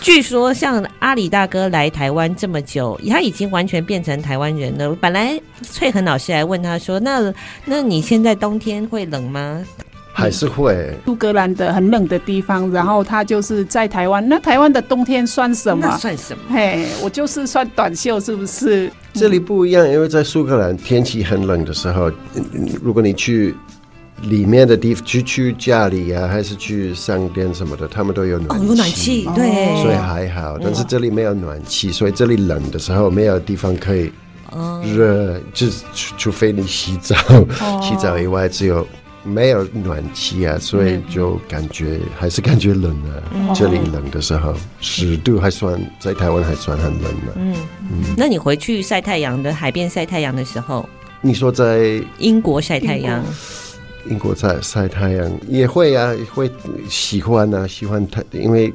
[0.00, 4.94] 据说像阿里大哥来台湾这么久，他已经完全变成台湾人了。
[4.96, 7.32] 本来翠恒老师还问他说：“那
[7.64, 9.64] 那你现在冬天会冷吗
[10.12, 10.94] 还是会。
[11.04, 14.26] 苏格兰的很冷的地方，然后他就是在台湾。
[14.28, 15.96] 那台湾的冬天算什？”么？
[15.98, 16.42] 算什么？
[16.54, 18.90] 嘿，我就是算短袖，是不是？
[19.14, 23.54] 这里不一样，因为在苏格兰天气很冷的时候，嗯如果你去
[24.22, 30.58] 里面的地方，去去家里啊，还是去商店什么的，他们都有暖哦，有暖气，对，所以还好。
[30.62, 34.12] 但是这里没有暖气，所以这里冷的时候没有地方可以
[34.50, 37.14] 哦热，就是除除非你洗澡，
[37.82, 38.86] 洗澡以外只有。
[39.28, 43.52] 没有暖气啊，所以就感觉、还是感觉冷啊。
[43.52, 47.52] 这里冷的时候，十度还算在台湾还算很冷的、嗯，
[48.16, 50.88] 那你回去晒太阳的海边晒太阳的时候，
[51.20, 53.20] 你说在英国晒太阳，
[54.08, 56.50] 英国在晒太阳也会啊，会
[56.88, 58.72] 喜欢啊，喜欢太，因为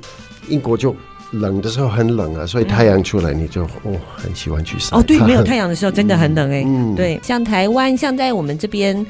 [0.47, 0.95] 英国就
[1.31, 4.95] 冷的时候很冷啊，所以太阳出来你就哦很喜欢去晒。
[4.95, 9.05] 哦，对，没有太阳的时候真的很冷哎、嗯对，像台湾，像在我们这边。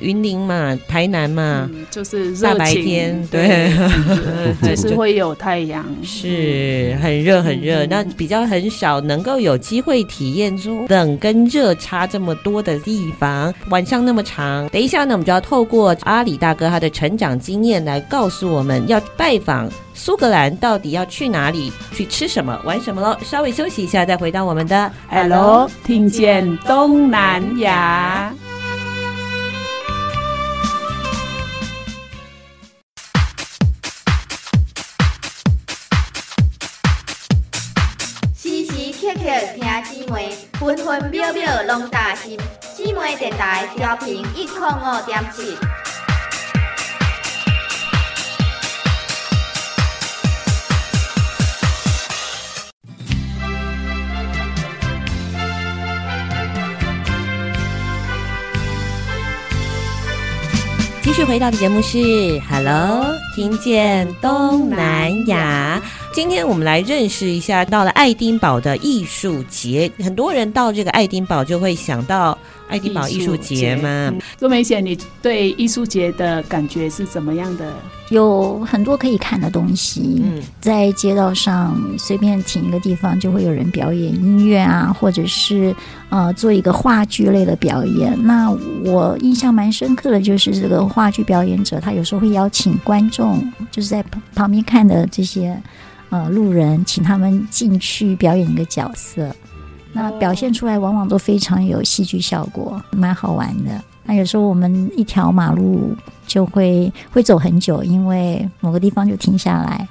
[0.00, 3.70] 云林嘛，台南嘛，嗯、就是大白天，对，
[4.60, 7.86] 还是会有太阳，是很热很热。
[7.86, 14.68] 那比较很少能够有机会体验出冷跟热差这么多的地方，晚上那么长。
[14.68, 23.16] 等一下呢，我们就要透过阿里大哥他的成长经验来告诉我们要拜访苏格兰到底要去哪里，去吃什么，玩什么喽。
[23.22, 28.34] 稍微休息一下，再回到我们的 Hello，听见东南亚。
[41.34, 42.38] 分秒拢担心。
[42.76, 45.56] 姊妹电台调频一零五点七。
[61.02, 61.98] 继续回到的节目是
[62.48, 65.82] Hello，听见东南亚。
[66.12, 74.14] 今天我们来认识一下，到了爱丁堡的艺术节，很多人到这个爱丁堡就会想到爱丁堡艺术节嘛。
[74.38, 77.74] 若梅姐，你对艺术节的感觉是怎么样的？
[78.10, 80.22] 有很多可以看的东西。
[80.22, 85.74] 嗯，在街道上随便停一个地方，就会有人表演音乐啊，或者是
[86.10, 88.14] 呃做一个话剧类的表演。
[88.22, 88.50] 那
[88.84, 93.23] 我印象蛮深刻的就是这个话剧表演者，他有时候会邀请观众，
[93.70, 94.04] 就是在
[94.34, 95.60] 旁边看的这些。
[96.10, 99.34] 呃，路人请他们进去表演一个角色，
[99.92, 103.82] 那表现出来往往都非常有戏剧效果，蛮好玩的。
[104.04, 105.92] 那有时候我们一条马路
[106.24, 109.88] 就会会走很久，因为某个地方就停下来。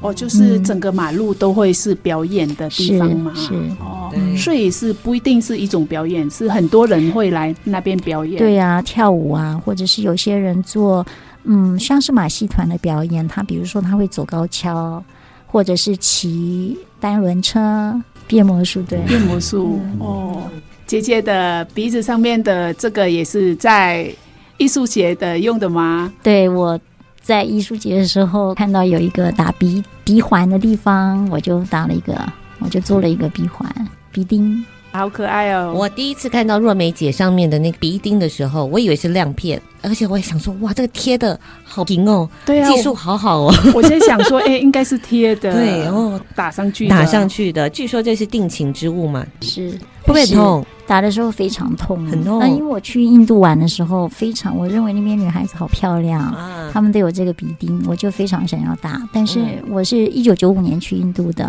[0.00, 3.30] 哦，就是整个马路都会是表演的地方吗？
[3.34, 8.38] 是，是哦，所以是不一定是一种表演，是很多人会来那边表演。
[8.38, 11.04] 对呀、啊，跳舞啊，或者是有些人做，
[11.46, 15.02] 嗯，像是马戏团的表演，他比如说他会走高跷。
[15.48, 20.50] 或者是骑单轮车、变魔术，对，变魔术、嗯、哦。
[20.86, 24.12] 姐姐的鼻子上面的这个也是在
[24.58, 26.12] 艺术节的用的吗？
[26.22, 26.78] 对，我
[27.22, 32.20] 在艺术节的时候看到有一个打鼻鼻环的地方，我就打了一个，
[32.58, 33.72] 我就做了一个鼻环、
[34.10, 34.62] 鼻钉。
[34.96, 35.72] 好可爱哦！
[35.74, 43.54] 我第一次看到若梅姐上面的那个鼻钉的时候，我以为是亮片，而且我也想说，哇，这个贴的好平哦，对啊，技术好好哦。
[43.74, 47.68] 我在想说，哎、欸，应该是贴的， 对，然后打上去，打上去的。
[47.70, 49.70] 据说这是定情之物嘛，是
[50.02, 50.64] 会不会痛？
[50.86, 52.38] 打的时候非常痛，很痛。
[52.38, 59.02] 那因为我去印度玩的时候，非常，我认为那边女孩子好漂亮，啊、她们都有这个鼻钉，我就非常想要打。
[59.12, 61.44] 但是我是一九九五年去印度的，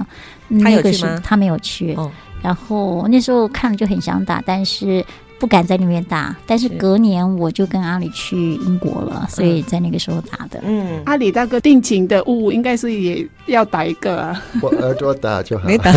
[0.64, 1.22] 她、嗯、有去吗？
[1.24, 1.94] 她没有去。
[1.94, 2.12] 哦
[2.42, 5.04] 然后那时候看了就很想打，但是
[5.40, 6.36] 不敢在那边打。
[6.46, 10.60] 但是隔年我就跟阿里去英国了，所以在那个时候打的。
[10.64, 14.42] 嗯，阿里大哥定情的物应该是也要打一个啊。
[14.62, 15.68] 我耳朵打就好。
[15.68, 15.92] 没打。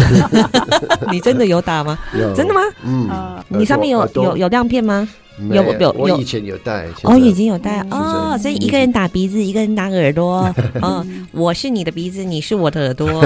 [1.11, 1.99] 你真的有打吗？
[2.19, 2.35] 有。
[2.35, 2.61] 真的吗？
[2.85, 3.09] 嗯。
[3.49, 5.09] 你上面有有有亮片吗？
[5.49, 13.25] 有有有，我以前有戴，哦，已经有戴哦，所以一个人打鼻子，一个人打耳朵，嗯， 我是你的鼻子，你是我的耳朵。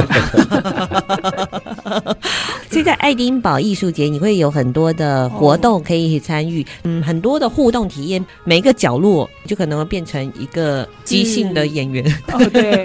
[2.74, 12.04] 所以在爱丁堡艺术节，你会有很多的活动可以参与，嗯，很多的互动体验，每一个角落就可能会变成一个即兴的演员。
[12.32, 12.84] 哦，对，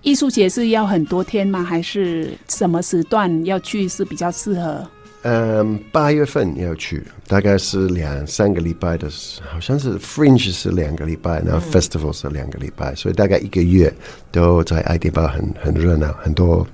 [0.00, 1.62] 艺术节是要很多天吗？
[1.62, 4.88] 还是什么时段要去是比较适合？
[5.22, 9.10] 嗯，八月份要去，大概是两三个礼拜的，
[9.52, 13.92] 好像是 Fringe 是两个礼拜，然后 Festival 是两个礼拜，嗯、所以大概一个月
[14.32, 16.66] 都在爱丁堡很很热闹，很多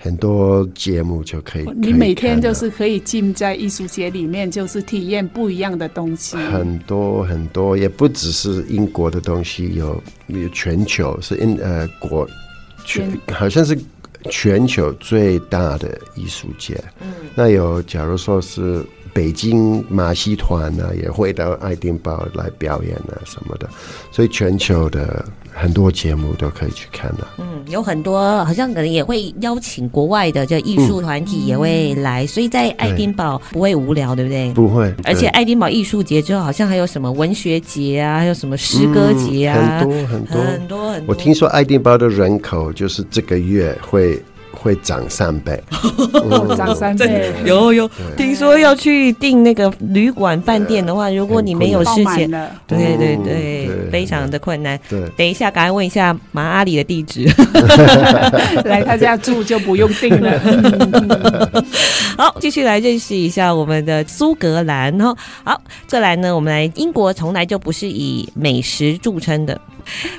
[0.00, 1.70] 很多节目就可以。
[1.76, 6.36] 你每天就是可以浸在艺术节里面，就是体验不一样的东西。
[6.36, 12.26] 很多很多，也不只是英国的东西，有有全球是英呃国
[12.84, 13.78] 全，好像是。
[14.28, 18.84] 全球最大的艺术节，嗯，那有假如说是
[19.14, 23.66] 北京马戏团呢，也会到爱丁堡来表演啊什么的，
[24.12, 27.26] 所以全球的很多节目都可以去看的。
[27.38, 34.52] 嗯，有很多好像可能也会邀请国外的这艺术团体也会来，嗯，所以在爱丁堡不会无聊，对不对？
[34.52, 34.92] 不会。
[35.04, 41.14] 而且爱丁堡艺术节之后，好像还有什么文学节啊，还有什么诗歌节啊，嗯，很多很多很多很多。
[41.14, 44.20] 我听说爱丁堡的人口就是这个月会。
[44.62, 45.58] 会涨三倍，
[46.54, 47.90] 涨三倍，有有。
[48.14, 52.30] 听说要去订那个旅馆饭店的话，如果你没有事前，
[52.66, 54.78] 对对对，非常的困难。
[54.86, 57.24] 对，等一下，赶快问一下马阿里的地址，
[58.66, 60.38] 来他家住就不用订了。
[62.18, 65.16] 好，继续来认识一下我们的苏格兰哈。
[65.42, 69.58] 好，再来呢，我们来英国从来就不是以美食著称的，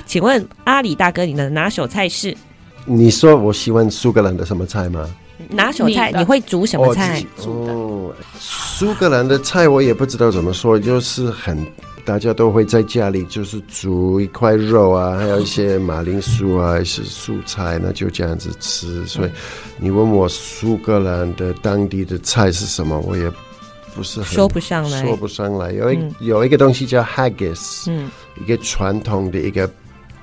[0.04, 2.36] 请问阿里大哥，你的拿手菜是？
[2.84, 5.08] 你说我喜欢苏格兰的什么菜吗？
[5.48, 7.22] 拿手菜，你会煮什么菜？
[7.44, 11.58] 哦，苏格兰的菜我也不知道怎么说，就是很
[12.04, 19.04] 大家都会在家里就是煮一块肉啊，还有一些马铃薯啊，一些素菜，那就这样子吃。
[19.06, 19.30] 所以
[19.78, 23.30] 你问我苏格兰的当地的菜是什么，我也
[23.94, 25.72] 不是很说不上来，说不上来。
[25.72, 28.10] 有一、嗯、有一个东西叫 haggis，嗯，
[28.40, 29.68] 一个传统的一个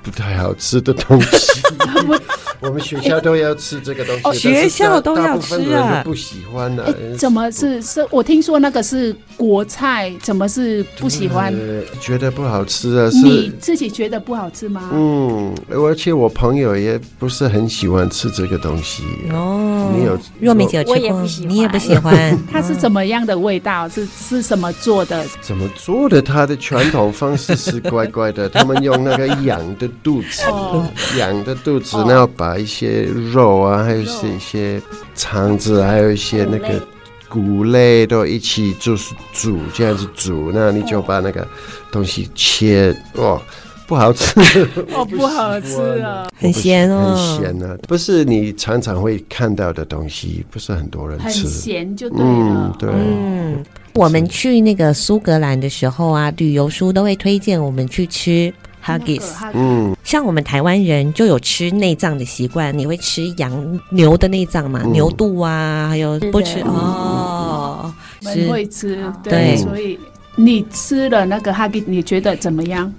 [0.02, 1.60] 不太好吃的东西。
[2.60, 6.94] 我们学校都要吃这个东西，哦，学校都要吃啊，不喜欢的。
[7.16, 8.06] 怎么是是？
[8.10, 11.54] 我听说那个是国菜，怎么是不喜欢？
[12.02, 13.08] 觉得不好吃啊？
[13.10, 14.90] 是你自己觉得不好吃吗？
[14.92, 19.04] 嗯，而且我朋友也不是很喜欢吃这个东西。
[19.30, 19.38] 哦。
[19.40, 22.38] 哦，你有若梅姐有吃过我也不喜，欢你也不喜欢？
[22.52, 23.88] 它是怎么样的味道？
[23.88, 25.24] 是是什么做的？
[25.40, 26.20] 怎么做的？
[26.20, 30.86] 它的传统方式是怪怪的， 他们用那个养的肚子，哦。
[31.18, 34.80] 羊的肚子，然后把一些肉啊，还有是一些
[35.14, 36.80] 肠子，还有一些那个
[37.28, 41.46] 骨类都一起就是煮，这样子煮，那你就把那个
[41.90, 43.40] 东西切，哦，
[43.86, 53.64] 不好吃，哦，不好吃啊，很咸哦，很咸啊，不是你常常会看到的东西，不是很多人很吃，咸就对嗯了。，对，嗯，
[53.94, 58.52] 我们去那个苏格兰的时候啊，旅游书都会推荐我们去吃
[58.84, 59.22] haggis。
[59.54, 64.80] 嗯，像我们台湾人就有吃内脏的习惯，你会吃羊牛的内脏嘛？
[64.84, 69.98] 嗯牛肚啊，还有不吃哦，我们是会吃，对对，所以
[70.36, 72.92] 你吃了那个哈吉，你觉得怎么样？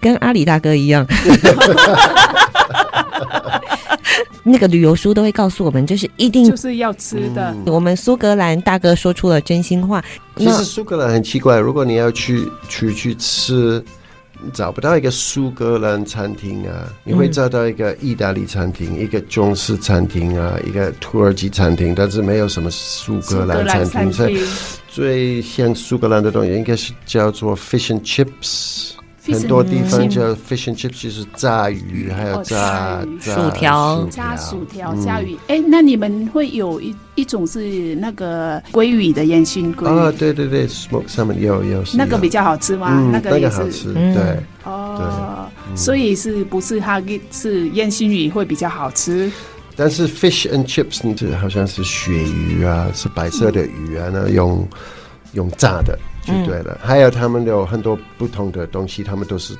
[0.00, 1.06] 跟阿里大哥一样。
[4.44, 7.54] 那个旅游书都会告诉我们，就是一定就是要吃的。
[7.64, 10.02] 我们苏格兰大哥说出了真心话。
[10.36, 13.82] 其实苏格兰很奇怪，如果你要去去去吃，
[14.52, 24.12] 找不到一个苏格兰餐厅啊，你会找到一个意大利餐厅、一个中式餐厅啊，一个土耳其餐厅，但是没有什么苏格兰餐厅。
[24.12, 24.44] 所以
[24.88, 28.92] 最像苏格兰的东西应该是叫做 fish and chips。
[29.24, 35.36] 很多地方叫 fish and chips，就是炸鱼，还有炸薯条、炸薯条、炸鱼。
[35.46, 40.12] 哎，那你们会有一一种是那个鲑鱼的烟熏鲑鱼啊？
[40.18, 41.84] 对对对，smoke salmon 有有。
[41.94, 42.90] 那个比较好吃吗？
[43.12, 44.36] 那个也是好吃，对。
[44.64, 45.46] 哦，
[45.76, 49.30] 所以是不是哈吉是烟熏鱼会比较好吃？
[49.76, 54.68] 但是 fish and chips，你这好像是鳕鱼啊，是白色的鱼啊，那用
[55.32, 55.98] 用炸的。
[56.22, 59.56] 就对了，嗯、还有他们有很多不同的东西，他们都是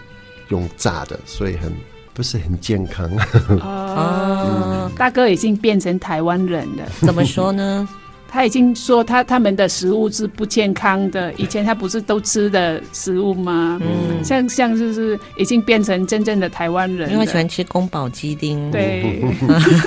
[0.48, 1.72] 用炸的，所以很
[2.14, 3.10] 不是很健康。
[3.60, 7.88] 哦，嗯、大哥已经变成台湾人了，怎么说呢？
[8.32, 13.78] 他已经说他他们的食物是不健康的，以前他不是都吃的食物吗？
[13.82, 19.22] 嗯，像像就是已经变成真正的台湾人，因为喜欢吃宫保鸡丁，对，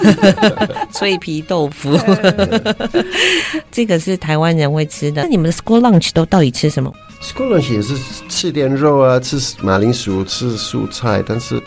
[0.93, 1.97] 脆皮豆腐，
[3.71, 5.23] 这个是台湾人会吃的。
[5.23, 6.93] 那你们的 school lunch 都到底吃什么
[7.23, 7.95] ？school lunch 也是
[8.29, 11.59] 吃点肉啊，吃马铃薯，吃蔬菜，但是。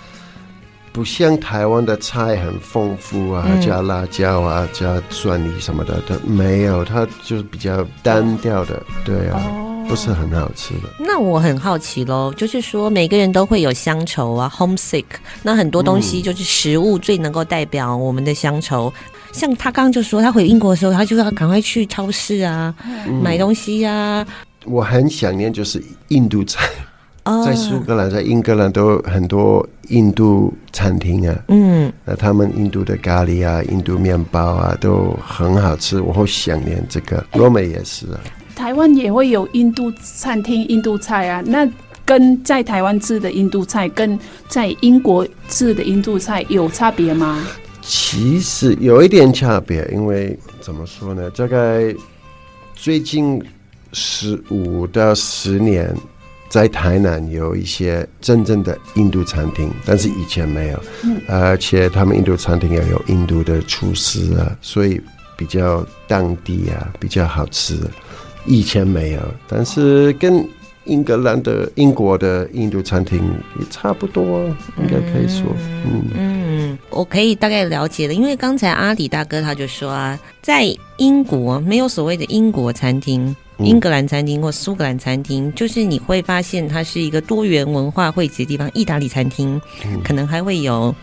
[0.92, 10.88] 不像台湾的菜很丰富啊，嗯、加辣椒啊，加蒜泥什么的，它没有，它就是比较单调的，对啊，哦、不是很好吃的。
[10.98, 15.04] 那我很好奇喽，就是说每个人都会有乡愁啊，homesick。
[15.42, 18.92] 那很多东西就是食物最能够代表我们的乡愁。
[18.96, 22.74] 嗯、像他刚刚就说，他回英国的时候，他就要赶快去超市啊，
[23.06, 24.26] 嗯、买东西呀、啊。
[24.64, 26.68] 我很想念就是印度菜。
[27.44, 36.00] 在苏格兰，在英格兰都有很多印度餐厅啊，嗯，那他们印度的咖喱啊，印度面包啊，都很好吃。
[36.00, 38.20] 我好想念这个，罗美也是啊。
[38.54, 41.42] 台湾也会有印度餐厅、印度菜啊。
[41.46, 41.68] 那
[42.04, 44.18] 跟在台湾吃的印度菜，跟
[44.48, 47.44] 在英国吃的印度菜有差别吗？
[47.82, 51.30] 其实有一点差别，因为怎么说呢？
[51.30, 51.94] 大概
[52.74, 53.42] 最近
[53.92, 55.94] 十五到十年。
[56.48, 65.00] 在台南有一些真正的印度餐厅，但是以前没有，嗯、而且他们印度餐厅也有印度的厨师啊，所以
[65.36, 67.78] 比较当地啊，比较好吃。
[68.46, 70.42] 以前没有，但是跟
[70.84, 73.18] 英格兰的、英国的印度餐厅
[73.60, 74.40] 也差不多，
[74.78, 75.44] 应该可以说，
[75.84, 80.64] 嗯嗯，我可以大概了解了，因为刚才阿里大哥他就说啊，在
[80.96, 83.36] 英国没有所谓的英国餐厅。
[83.58, 88.70] 英格兰餐厅或苏格兰餐厅，就是你会发现它是一个多元文化汇集的地方。
[88.74, 90.94] 意大利餐厅，嗯、可能还会有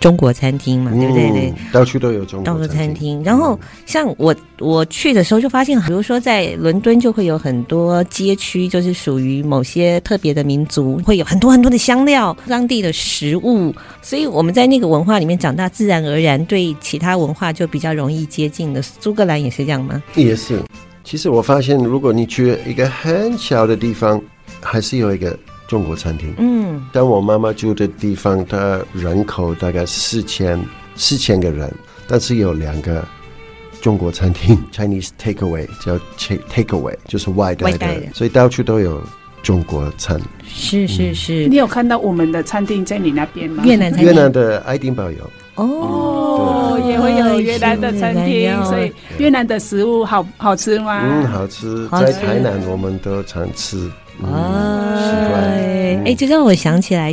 [0.00, 1.30] 中国餐厅嘛，嗯、对不对？
[1.30, 3.22] 对，到处都有中国到处餐厅。
[3.24, 13.74] 然后像我我去的时候就发现，比如说在伦敦就会有很多街区，就是属于某些特别的民族，会有很多很多的香料、当地的食物。
[14.02, 18.82] 所以我们在那个文化里面长大，自然而然对其他文化就比较容易接近的。
[18.82, 20.02] 苏格兰也是这样吗？
[20.16, 20.60] 也是。
[21.04, 24.20] 其实我发现，如果你去一个很小的地方，
[24.60, 25.36] 还是有一个
[25.66, 26.32] 中国餐厅。
[26.38, 30.58] 嗯，但我妈妈住的地方，它人口大概四千
[30.94, 31.72] 四千个人，
[32.06, 33.04] 但是有两个
[33.80, 35.98] 中国餐厅， Chinese takeaway 叫
[36.48, 39.02] takeaway，就是外带的，外带的，所以到处都有
[39.42, 40.20] 中国餐。
[40.46, 43.64] 是是是，你有看到我们的餐厅在你那边吗？
[43.64, 45.30] 越南餐厅，越南的爱丁堡有。
[45.56, 46.31] 哦，
[46.78, 51.02] 也会有越南的餐厅，所以越南的食物好好吃吗？
[51.04, 53.90] 嗯，好吃，在台南我们都常吃。
[54.24, 57.12] 哎，哎，这让我想起来，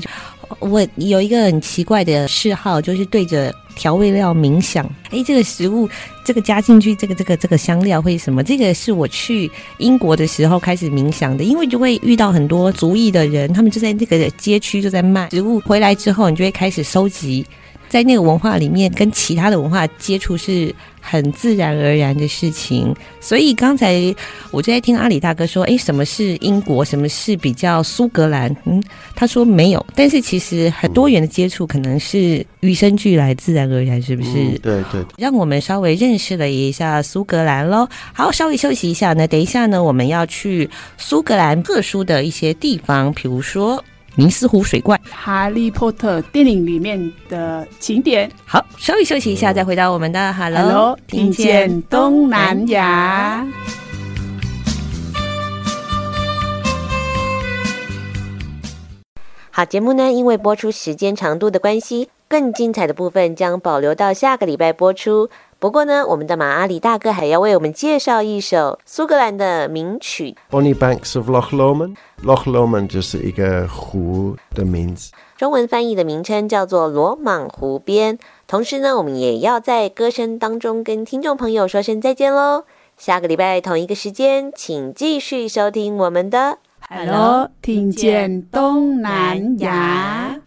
[0.59, 4.85] 我有一个很奇怪的嗜好，就是对着调味料冥想。
[5.09, 5.89] 哎，这个食物，
[6.23, 8.43] 这个加进去，这个这个这个香料会什么？
[8.43, 15.59] 这个是我去英国的时候开始冥想的，因为就会遇到很多族裔的人，他们就在那个街区就在卖食物。
[15.61, 17.45] 回来之后，你就会开始收集。
[17.89, 22.95] 在那个文化里面，跟其他的文化接触是很自然而然的事情。
[23.19, 24.13] 所以刚才
[24.51, 26.85] 我就在听阿里大哥说：“诶，什么是英国？
[26.85, 28.81] 什么是比较苏格兰？”嗯，
[29.15, 29.83] 他说没有。
[29.95, 34.29] 但是其实很多元的接触可能是与生俱来、自然而然，是不是？
[34.29, 35.03] 嗯、对对。
[35.17, 37.87] 让我们稍微认识了一下苏格兰喽。
[38.13, 39.27] 好，稍微休息一下呢。
[39.27, 43.83] 等一下呢，我们要去苏格兰特殊的一些地方，比如说。
[44.19, 46.99] 尼斯湖水怪，哈利波特电影里面
[47.29, 48.29] 的景点。
[48.45, 53.47] 好，稍微休息一下，再回到我们的 Hello，, Hello 听见东南亚。
[59.51, 65.29] 好，节目呢，因为播出时间长度的关系，更精彩的部分将保留到下个礼拜播出。
[65.59, 71.95] 不过呢，我们的马阿里大哥还要为我们介绍一首苏格兰的名曲《Bonny Banks of Loch Lomond》。
[72.23, 78.17] Loch Lomond 就是一个湖的名字，中文翻译的名称叫做罗莽湖边。
[78.47, 82.63] 同时呢，我们也要在歌声当中跟听众朋友说声再见喽。
[82.95, 86.57] 下个礼拜同一个时间，请继续收听我们的
[86.89, 90.39] Hello，听见东南亚。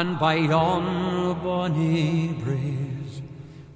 [0.00, 0.84] And by yon
[1.42, 3.16] bonny breeze,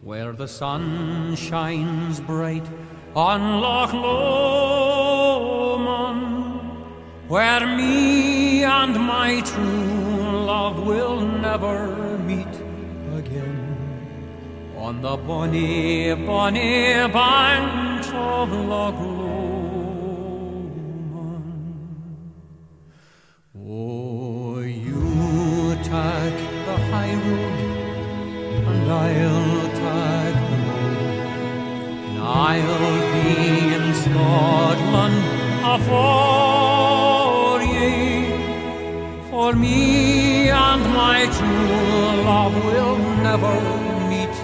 [0.02, 2.66] where the sun shines bright
[3.14, 4.94] on Loch Lomond,
[7.28, 11.78] where me and my true love will never
[12.30, 12.54] meet
[13.20, 13.58] again,
[14.78, 19.23] on the bonny, bonny banks of Loch Lomond.
[32.61, 33.28] I'll be
[33.76, 35.18] in Scotland
[35.74, 37.92] afore ye.
[39.30, 39.78] For me
[40.50, 42.98] and my true love will
[43.28, 43.57] never
[44.11, 44.36] meet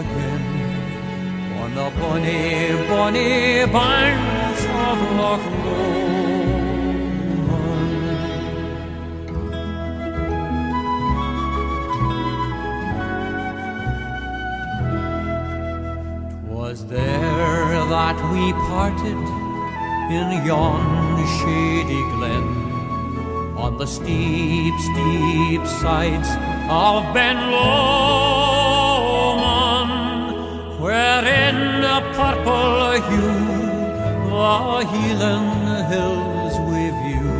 [0.00, 0.44] again
[1.60, 2.44] on the bonny,
[2.88, 3.32] bonny
[3.72, 5.46] banks of Loch
[18.06, 19.20] that we parted
[20.16, 20.82] in yon
[21.38, 22.46] shady glen
[23.64, 26.30] on the steep, steep sides
[26.70, 27.90] of Ben Lomond,
[30.84, 31.58] where in
[31.96, 33.40] a purple hue
[34.30, 34.54] the
[34.92, 35.46] Heelan
[35.90, 37.34] hills we view,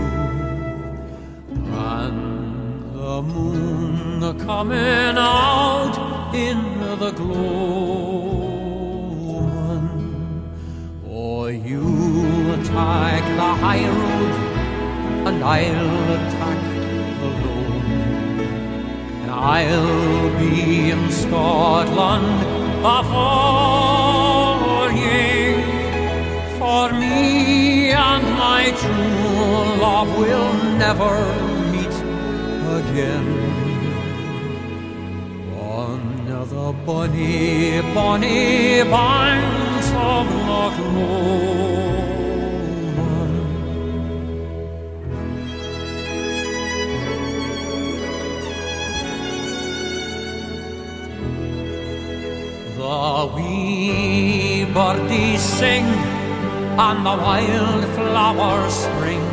[1.95, 2.19] and
[2.99, 5.95] the moon coming out
[6.35, 6.59] in
[6.99, 8.16] the glow.
[12.77, 14.35] Take the high road
[15.29, 16.61] and I'll attack
[17.20, 17.66] the low.
[19.22, 20.55] And I'll be
[20.95, 22.39] in Scotland
[22.89, 25.16] before ye.
[26.59, 27.16] For me
[28.11, 30.53] and my true love will
[30.85, 31.14] never
[31.72, 31.97] meet
[32.81, 33.29] again.
[36.47, 41.86] The bonny, bonny banks of Loch Lomond.
[53.27, 55.85] The wee birdies sing
[56.79, 59.24] and the wild flowers spring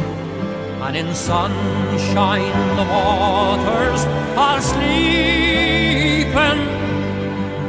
[0.81, 6.33] and in sunshine the waters are sleeping.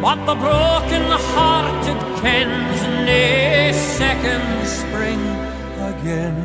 [0.00, 5.20] But the broken-hearted kens nae second spring
[5.92, 6.38] again.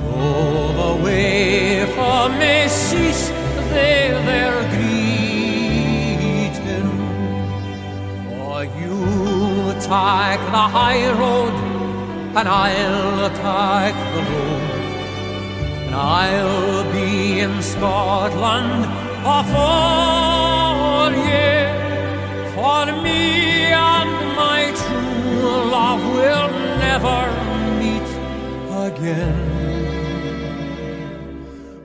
[0.00, 3.24] Though the wafer may cease,
[3.72, 4.97] they their greeting.
[9.88, 11.54] Take the high road,
[12.36, 14.60] and I'll take the low.
[15.86, 18.84] And I'll be in Scotland
[19.52, 21.48] for ye.
[22.54, 23.22] For me
[23.72, 24.12] and
[24.42, 26.50] my true love will
[26.86, 27.20] never
[27.80, 28.08] meet
[28.88, 29.38] again.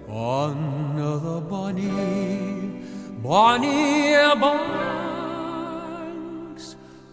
[0.10, 0.56] On
[0.98, 1.14] the
[3.24, 3.62] Loch
[4.44, 4.83] Lomond.